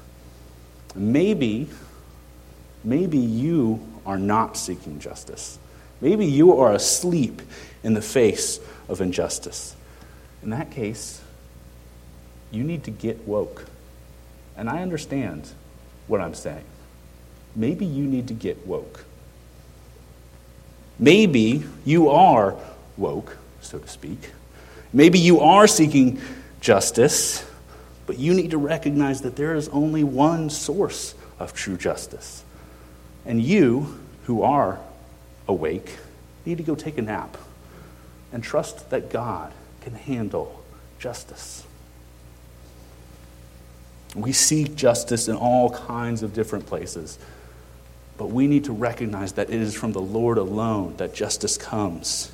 Maybe, 0.95 1.69
maybe 2.83 3.19
you 3.19 3.87
are 4.07 4.17
not 4.17 4.57
seeking 4.57 4.99
justice. 4.99 5.59
Maybe 6.01 6.25
you 6.25 6.57
are 6.57 6.73
asleep 6.73 7.39
in 7.83 7.93
the 7.93 8.01
face 8.01 8.59
of 8.87 9.01
injustice. 9.01 9.75
In 10.41 10.49
that 10.49 10.71
case, 10.71 11.21
you 12.49 12.63
need 12.63 12.85
to 12.85 12.91
get 12.91 13.27
woke. 13.27 13.65
And 14.57 14.67
I 14.67 14.81
understand 14.81 15.47
what 16.07 16.21
I'm 16.21 16.33
saying. 16.33 16.65
Maybe 17.55 17.85
you 17.85 18.05
need 18.05 18.29
to 18.29 18.33
get 18.33 18.65
woke. 18.65 19.05
Maybe 20.99 21.63
you 21.85 22.09
are 22.09 22.55
woke, 22.97 23.37
so 23.61 23.79
to 23.79 23.87
speak. 23.87 24.31
Maybe 24.91 25.17
you 25.17 25.39
are 25.39 25.65
seeking 25.65 26.21
justice, 26.59 27.49
but 28.05 28.19
you 28.19 28.33
need 28.33 28.51
to 28.51 28.57
recognize 28.57 29.21
that 29.21 29.35
there 29.35 29.55
is 29.55 29.69
only 29.69 30.03
one 30.03 30.49
source 30.49 31.15
of 31.39 31.53
true 31.53 31.77
justice. 31.77 32.43
And 33.25 33.41
you, 33.41 33.99
who 34.25 34.43
are 34.43 34.79
awake, 35.47 35.97
need 36.45 36.57
to 36.57 36.63
go 36.63 36.75
take 36.75 36.97
a 36.97 37.01
nap 37.01 37.37
and 38.33 38.43
trust 38.43 38.89
that 38.89 39.09
God 39.09 39.53
can 39.81 39.93
handle 39.93 40.63
justice. 40.99 41.65
We 44.15 44.33
seek 44.33 44.75
justice 44.75 45.27
in 45.27 45.35
all 45.35 45.69
kinds 45.69 46.23
of 46.23 46.33
different 46.33 46.65
places. 46.65 47.19
But 48.19 48.31
we 48.31 48.47
need 48.47 48.65
to 48.65 48.73
recognize 48.73 49.31
that 49.33 49.49
it 49.49 49.61
is 49.61 49.73
from 49.73 49.93
the 49.93 50.01
Lord 50.01 50.37
alone 50.37 50.95
that 50.97 51.13
justice 51.15 51.57
comes. 51.57 52.29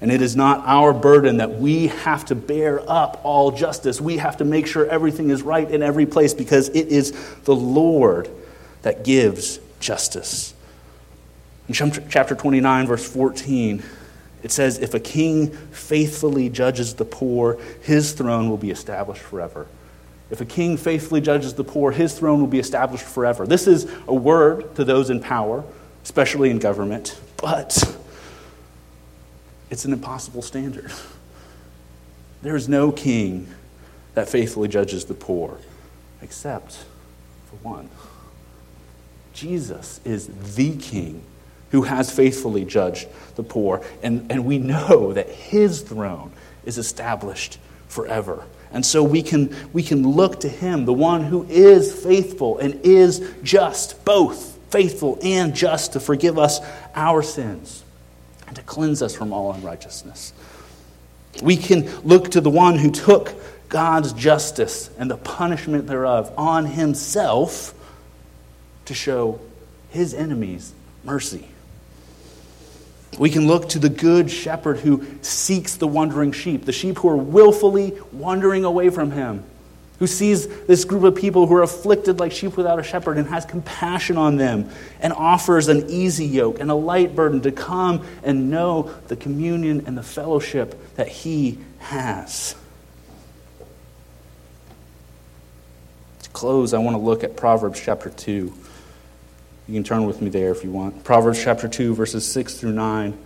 And 0.00 0.10
it 0.10 0.20
is 0.20 0.34
not 0.34 0.66
our 0.66 0.92
burden 0.92 1.36
that 1.36 1.60
we 1.60 1.86
have 1.86 2.24
to 2.24 2.34
bear 2.34 2.82
up 2.90 3.20
all 3.22 3.52
justice. 3.52 4.00
We 4.00 4.16
have 4.16 4.38
to 4.38 4.44
make 4.44 4.66
sure 4.66 4.84
everything 4.84 5.30
is 5.30 5.42
right 5.42 5.70
in 5.70 5.80
every 5.80 6.06
place 6.06 6.34
because 6.34 6.70
it 6.70 6.88
is 6.88 7.12
the 7.44 7.54
Lord 7.54 8.28
that 8.82 9.04
gives 9.04 9.60
justice. 9.78 10.54
In 11.68 11.74
chapter 11.74 12.34
29, 12.34 12.88
verse 12.88 13.08
14, 13.08 13.80
it 14.42 14.50
says, 14.50 14.78
If 14.78 14.92
a 14.92 15.00
king 15.00 15.52
faithfully 15.70 16.48
judges 16.48 16.94
the 16.94 17.04
poor, 17.04 17.60
his 17.82 18.10
throne 18.10 18.50
will 18.50 18.56
be 18.56 18.72
established 18.72 19.22
forever. 19.22 19.68
If 20.32 20.40
a 20.40 20.46
king 20.46 20.78
faithfully 20.78 21.20
judges 21.20 21.52
the 21.52 21.62
poor, 21.62 21.92
his 21.92 22.18
throne 22.18 22.40
will 22.40 22.46
be 22.46 22.58
established 22.58 23.04
forever. 23.04 23.46
This 23.46 23.66
is 23.66 23.86
a 24.08 24.14
word 24.14 24.74
to 24.76 24.84
those 24.84 25.10
in 25.10 25.20
power, 25.20 25.62
especially 26.02 26.48
in 26.48 26.58
government, 26.58 27.20
but 27.36 27.96
it's 29.70 29.84
an 29.84 29.92
impossible 29.92 30.40
standard. 30.40 30.90
There 32.40 32.56
is 32.56 32.66
no 32.66 32.90
king 32.92 33.46
that 34.14 34.26
faithfully 34.26 34.68
judges 34.68 35.04
the 35.04 35.12
poor, 35.12 35.58
except 36.22 36.78
for 37.50 37.56
one. 37.56 37.90
Jesus 39.34 40.00
is 40.02 40.28
the 40.56 40.76
king 40.78 41.24
who 41.72 41.82
has 41.82 42.10
faithfully 42.10 42.64
judged 42.64 43.06
the 43.36 43.42
poor, 43.42 43.84
and, 44.02 44.32
and 44.32 44.46
we 44.46 44.56
know 44.56 45.12
that 45.12 45.28
his 45.28 45.82
throne 45.82 46.32
is 46.64 46.78
established 46.78 47.58
forever. 47.86 48.46
And 48.72 48.84
so 48.84 49.02
we 49.02 49.22
can, 49.22 49.54
we 49.72 49.82
can 49.82 50.02
look 50.02 50.40
to 50.40 50.48
him, 50.48 50.84
the 50.84 50.92
one 50.92 51.24
who 51.24 51.44
is 51.44 51.92
faithful 51.92 52.58
and 52.58 52.80
is 52.82 53.22
just, 53.42 54.04
both 54.04 54.58
faithful 54.70 55.18
and 55.22 55.54
just 55.54 55.92
to 55.92 56.00
forgive 56.00 56.38
us 56.38 56.60
our 56.94 57.22
sins 57.22 57.84
and 58.46 58.56
to 58.56 58.62
cleanse 58.62 59.02
us 59.02 59.14
from 59.14 59.32
all 59.32 59.52
unrighteousness. 59.52 60.32
We 61.42 61.56
can 61.56 61.90
look 62.00 62.30
to 62.32 62.40
the 62.40 62.50
one 62.50 62.78
who 62.78 62.90
took 62.90 63.34
God's 63.68 64.12
justice 64.12 64.90
and 64.98 65.10
the 65.10 65.16
punishment 65.16 65.86
thereof 65.86 66.32
on 66.36 66.66
himself 66.66 67.74
to 68.86 68.94
show 68.94 69.40
his 69.90 70.14
enemies 70.14 70.72
mercy. 71.04 71.48
We 73.18 73.28
can 73.30 73.46
look 73.46 73.68
to 73.70 73.78
the 73.78 73.90
good 73.90 74.30
shepherd 74.30 74.78
who 74.78 75.04
seeks 75.20 75.76
the 75.76 75.86
wandering 75.86 76.32
sheep, 76.32 76.64
the 76.64 76.72
sheep 76.72 76.98
who 76.98 77.08
are 77.08 77.16
willfully 77.16 77.92
wandering 78.10 78.64
away 78.64 78.88
from 78.88 79.10
him, 79.10 79.44
who 79.98 80.06
sees 80.06 80.48
this 80.64 80.84
group 80.84 81.04
of 81.04 81.14
people 81.14 81.46
who 81.46 81.54
are 81.54 81.62
afflicted 81.62 82.18
like 82.18 82.32
sheep 82.32 82.56
without 82.56 82.78
a 82.78 82.82
shepherd 82.82 83.18
and 83.18 83.28
has 83.28 83.44
compassion 83.44 84.16
on 84.16 84.36
them 84.36 84.70
and 85.00 85.12
offers 85.12 85.68
an 85.68 85.90
easy 85.90 86.24
yoke 86.24 86.58
and 86.58 86.70
a 86.70 86.74
light 86.74 87.14
burden 87.14 87.42
to 87.42 87.52
come 87.52 88.04
and 88.22 88.50
know 88.50 88.90
the 89.08 89.16
communion 89.16 89.84
and 89.86 89.96
the 89.96 90.02
fellowship 90.02 90.96
that 90.96 91.08
he 91.08 91.58
has. 91.80 92.56
To 96.22 96.30
close, 96.30 96.72
I 96.72 96.78
want 96.78 96.96
to 96.96 97.02
look 97.02 97.22
at 97.22 97.36
Proverbs 97.36 97.78
chapter 97.78 98.08
2. 98.08 98.54
You 99.68 99.74
can 99.74 99.84
turn 99.84 100.06
with 100.06 100.20
me 100.20 100.28
there 100.28 100.50
if 100.50 100.64
you 100.64 100.70
want. 100.70 101.04
Proverbs 101.04 101.42
chapter 101.42 101.68
2, 101.68 101.94
verses 101.94 102.30
6 102.30 102.54
through 102.54 102.72
9, 102.72 103.16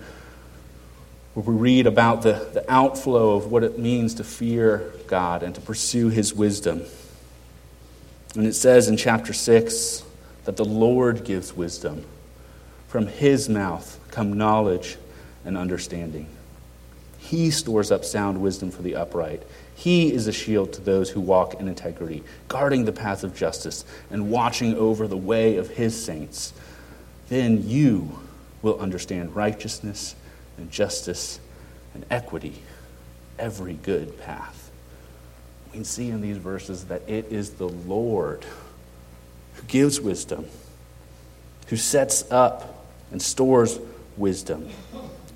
where 1.34 1.45
we 1.45 1.55
read 1.55 1.87
about 1.87 2.22
the, 2.22 2.49
the 2.53 2.64
outflow 2.70 3.37
of 3.37 3.51
what 3.51 3.64
it 3.64 3.78
means 3.78 4.14
to 4.14 4.24
fear 4.24 4.93
God 5.07 5.43
and 5.43 5.55
to 5.55 5.61
pursue 5.61 6.09
his 6.09 6.34
wisdom. 6.34 6.82
And 8.34 8.47
it 8.47 8.53
says 8.53 8.89
in 8.89 8.99
chapter 8.99 9.32
6 9.32 10.03
that 10.45 10.57
the 10.57 10.64
Lord 10.64 11.24
gives 11.24 11.55
wisdom. 11.55 12.05
From 12.89 13.07
his 13.07 13.49
mouth 13.49 13.99
come 14.11 14.34
knowledge 14.34 14.99
and 15.45 15.57
understanding. 15.57 16.28
He 17.18 17.51
stores 17.51 17.91
up 17.91 18.05
sound 18.05 18.41
wisdom 18.43 18.70
for 18.70 18.82
the 18.82 18.95
upright. 18.95 19.43
He 19.77 20.11
is 20.11 20.27
a 20.27 20.33
shield 20.33 20.72
to 20.72 20.81
those 20.81 21.11
who 21.11 21.20
walk 21.20 21.61
in 21.61 21.68
integrity, 21.68 22.24
guarding 22.49 22.87
the 22.87 22.93
path 22.93 23.22
of 23.22 23.37
justice 23.37 23.85
and 24.11 24.31
watching 24.31 24.74
over 24.74 25.07
the 25.07 25.18
way 25.18 25.59
of 25.59 25.68
his 25.68 26.03
saints. 26.03 26.55
Then 27.29 27.68
you 27.68 28.18
will 28.62 28.81
understand 28.81 29.37
righteousness 29.37 30.16
and 30.57 30.70
justice 30.70 31.41
and 31.93 32.07
equity, 32.11 32.62
every 33.39 33.74
good 33.74 34.18
path. 34.18 34.70
We 35.74 35.85
see 35.85 36.09
in 36.09 36.22
these 36.22 36.39
verses 36.39 36.87
that 36.87 37.07
it 37.07 37.31
is 37.31 37.51
the 37.51 37.68
Lord 37.68 38.47
who 39.57 39.62
gives 39.64 40.01
wisdom, 40.01 40.47
who 41.66 41.77
sets 41.77 42.24
up 42.31 42.87
and 43.12 43.20
stores 43.20 43.79
wisdom, 44.16 44.70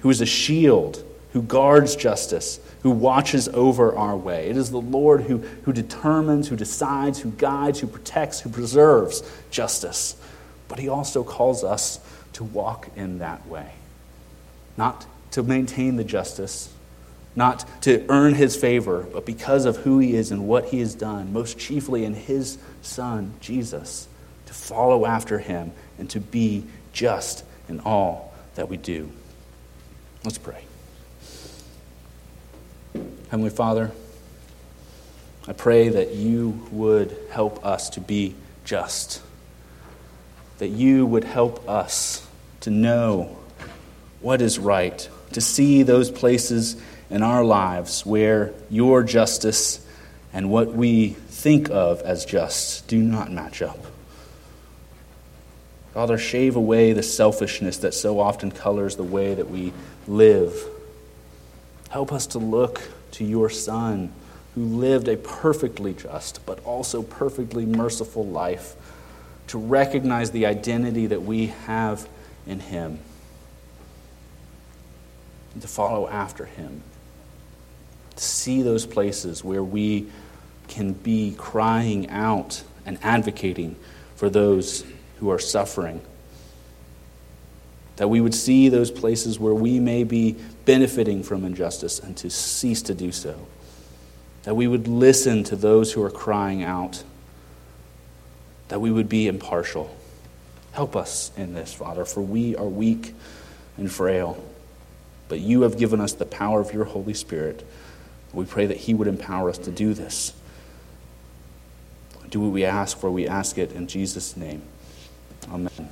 who 0.00 0.08
is 0.08 0.22
a 0.22 0.26
shield, 0.26 1.04
who 1.34 1.42
guards 1.42 1.94
justice 1.94 2.58
who 2.82 2.90
watches 2.90 3.48
over 3.48 3.94
our 3.94 4.16
way. 4.16 4.48
It 4.48 4.56
is 4.56 4.70
the 4.70 4.80
Lord 4.80 5.22
who, 5.22 5.38
who 5.38 5.72
determines, 5.72 6.48
who 6.48 6.56
decides, 6.56 7.20
who 7.20 7.30
guides, 7.32 7.80
who 7.80 7.86
protects, 7.86 8.40
who 8.40 8.50
preserves 8.50 9.22
justice. 9.50 10.16
But 10.68 10.78
He 10.78 10.88
also 10.88 11.22
calls 11.22 11.62
us 11.62 12.00
to 12.34 12.44
walk 12.44 12.88
in 12.96 13.18
that 13.18 13.46
way. 13.46 13.72
Not 14.76 15.06
to 15.32 15.42
maintain 15.42 15.96
the 15.96 16.04
justice, 16.04 16.72
not 17.36 17.64
to 17.82 18.04
earn 18.08 18.34
His 18.34 18.56
favor, 18.56 19.06
but 19.12 19.26
because 19.26 19.66
of 19.66 19.76
who 19.78 19.98
He 19.98 20.14
is 20.14 20.30
and 20.30 20.48
what 20.48 20.66
He 20.66 20.80
has 20.80 20.94
done, 20.94 21.32
most 21.32 21.58
chiefly 21.58 22.04
in 22.04 22.14
His 22.14 22.58
Son, 22.80 23.34
Jesus, 23.40 24.08
to 24.46 24.54
follow 24.54 25.04
after 25.04 25.38
Him 25.38 25.72
and 25.98 26.08
to 26.10 26.20
be 26.20 26.64
just 26.92 27.44
in 27.68 27.80
all 27.80 28.32
that 28.54 28.68
we 28.68 28.78
do. 28.78 29.10
Let's 30.24 30.38
pray. 30.38 30.64
Heavenly 33.30 33.50
Father, 33.50 33.92
I 35.46 35.52
pray 35.52 35.88
that 35.88 36.14
you 36.14 36.66
would 36.72 37.16
help 37.30 37.64
us 37.64 37.90
to 37.90 38.00
be 38.00 38.34
just, 38.64 39.22
that 40.58 40.66
you 40.66 41.06
would 41.06 41.22
help 41.22 41.68
us 41.68 42.26
to 42.62 42.70
know 42.70 43.36
what 44.20 44.42
is 44.42 44.58
right, 44.58 45.08
to 45.30 45.40
see 45.40 45.84
those 45.84 46.10
places 46.10 46.76
in 47.08 47.22
our 47.22 47.44
lives 47.44 48.04
where 48.04 48.52
your 48.68 49.04
justice 49.04 49.86
and 50.32 50.50
what 50.50 50.74
we 50.74 51.10
think 51.10 51.70
of 51.70 52.00
as 52.00 52.24
just 52.24 52.88
do 52.88 53.00
not 53.00 53.30
match 53.30 53.62
up. 53.62 53.78
Father, 55.94 56.18
shave 56.18 56.56
away 56.56 56.92
the 56.94 57.04
selfishness 57.04 57.76
that 57.78 57.94
so 57.94 58.18
often 58.18 58.50
colors 58.50 58.96
the 58.96 59.04
way 59.04 59.34
that 59.34 59.48
we 59.48 59.72
live. 60.08 60.64
Help 61.90 62.12
us 62.12 62.26
to 62.26 62.38
look 62.38 62.90
to 63.12 63.24
your 63.24 63.50
Son, 63.50 64.12
who 64.54 64.64
lived 64.64 65.08
a 65.08 65.16
perfectly 65.16 65.94
just 65.94 66.44
but 66.46 66.64
also 66.64 67.02
perfectly 67.02 67.66
merciful 67.66 68.26
life, 68.26 68.74
to 69.46 69.58
recognize 69.58 70.30
the 70.30 70.46
identity 70.46 71.06
that 71.06 71.22
we 71.22 71.46
have 71.46 72.08
in 72.46 72.60
Him, 72.60 72.98
to 75.60 75.68
follow 75.68 76.08
after 76.08 76.44
Him, 76.44 76.82
to 78.16 78.22
see 78.22 78.62
those 78.62 78.86
places 78.86 79.42
where 79.42 79.64
we 79.64 80.06
can 80.68 80.92
be 80.92 81.34
crying 81.36 82.08
out 82.10 82.62
and 82.86 82.98
advocating 83.02 83.76
for 84.14 84.30
those 84.30 84.84
who 85.18 85.30
are 85.30 85.38
suffering. 85.38 86.00
That 87.96 88.08
we 88.08 88.20
would 88.20 88.34
see 88.34 88.68
those 88.68 88.90
places 88.90 89.38
where 89.38 89.54
we 89.54 89.80
may 89.80 90.04
be 90.04 90.36
benefiting 90.70 91.20
from 91.20 91.44
injustice 91.44 91.98
and 91.98 92.16
to 92.16 92.30
cease 92.30 92.80
to 92.80 92.94
do 92.94 93.10
so. 93.10 93.34
That 94.44 94.54
we 94.54 94.68
would 94.68 94.86
listen 94.86 95.42
to 95.44 95.56
those 95.56 95.92
who 95.92 96.00
are 96.04 96.12
crying 96.12 96.62
out. 96.62 97.02
That 98.68 98.80
we 98.80 98.92
would 98.92 99.08
be 99.08 99.26
impartial. 99.26 99.92
Help 100.70 100.94
us 100.94 101.32
in 101.36 101.54
this, 101.54 101.74
Father, 101.74 102.04
for 102.04 102.20
we 102.20 102.54
are 102.54 102.68
weak 102.68 103.14
and 103.76 103.90
frail. 103.90 104.40
But 105.28 105.40
you 105.40 105.62
have 105.62 105.76
given 105.76 106.00
us 106.00 106.12
the 106.12 106.24
power 106.24 106.60
of 106.60 106.72
your 106.72 106.84
Holy 106.84 107.14
Spirit. 107.14 107.66
We 108.32 108.44
pray 108.44 108.66
that 108.66 108.76
He 108.76 108.94
would 108.94 109.08
empower 109.08 109.50
us 109.50 109.58
to 109.58 109.72
do 109.72 109.92
this. 109.92 110.32
Do 112.30 112.38
what 112.38 112.52
we 112.52 112.64
ask, 112.64 112.96
for 112.96 113.10
we 113.10 113.26
ask 113.26 113.58
it 113.58 113.72
in 113.72 113.88
Jesus' 113.88 114.36
name. 114.36 114.62
Amen. 115.50 115.88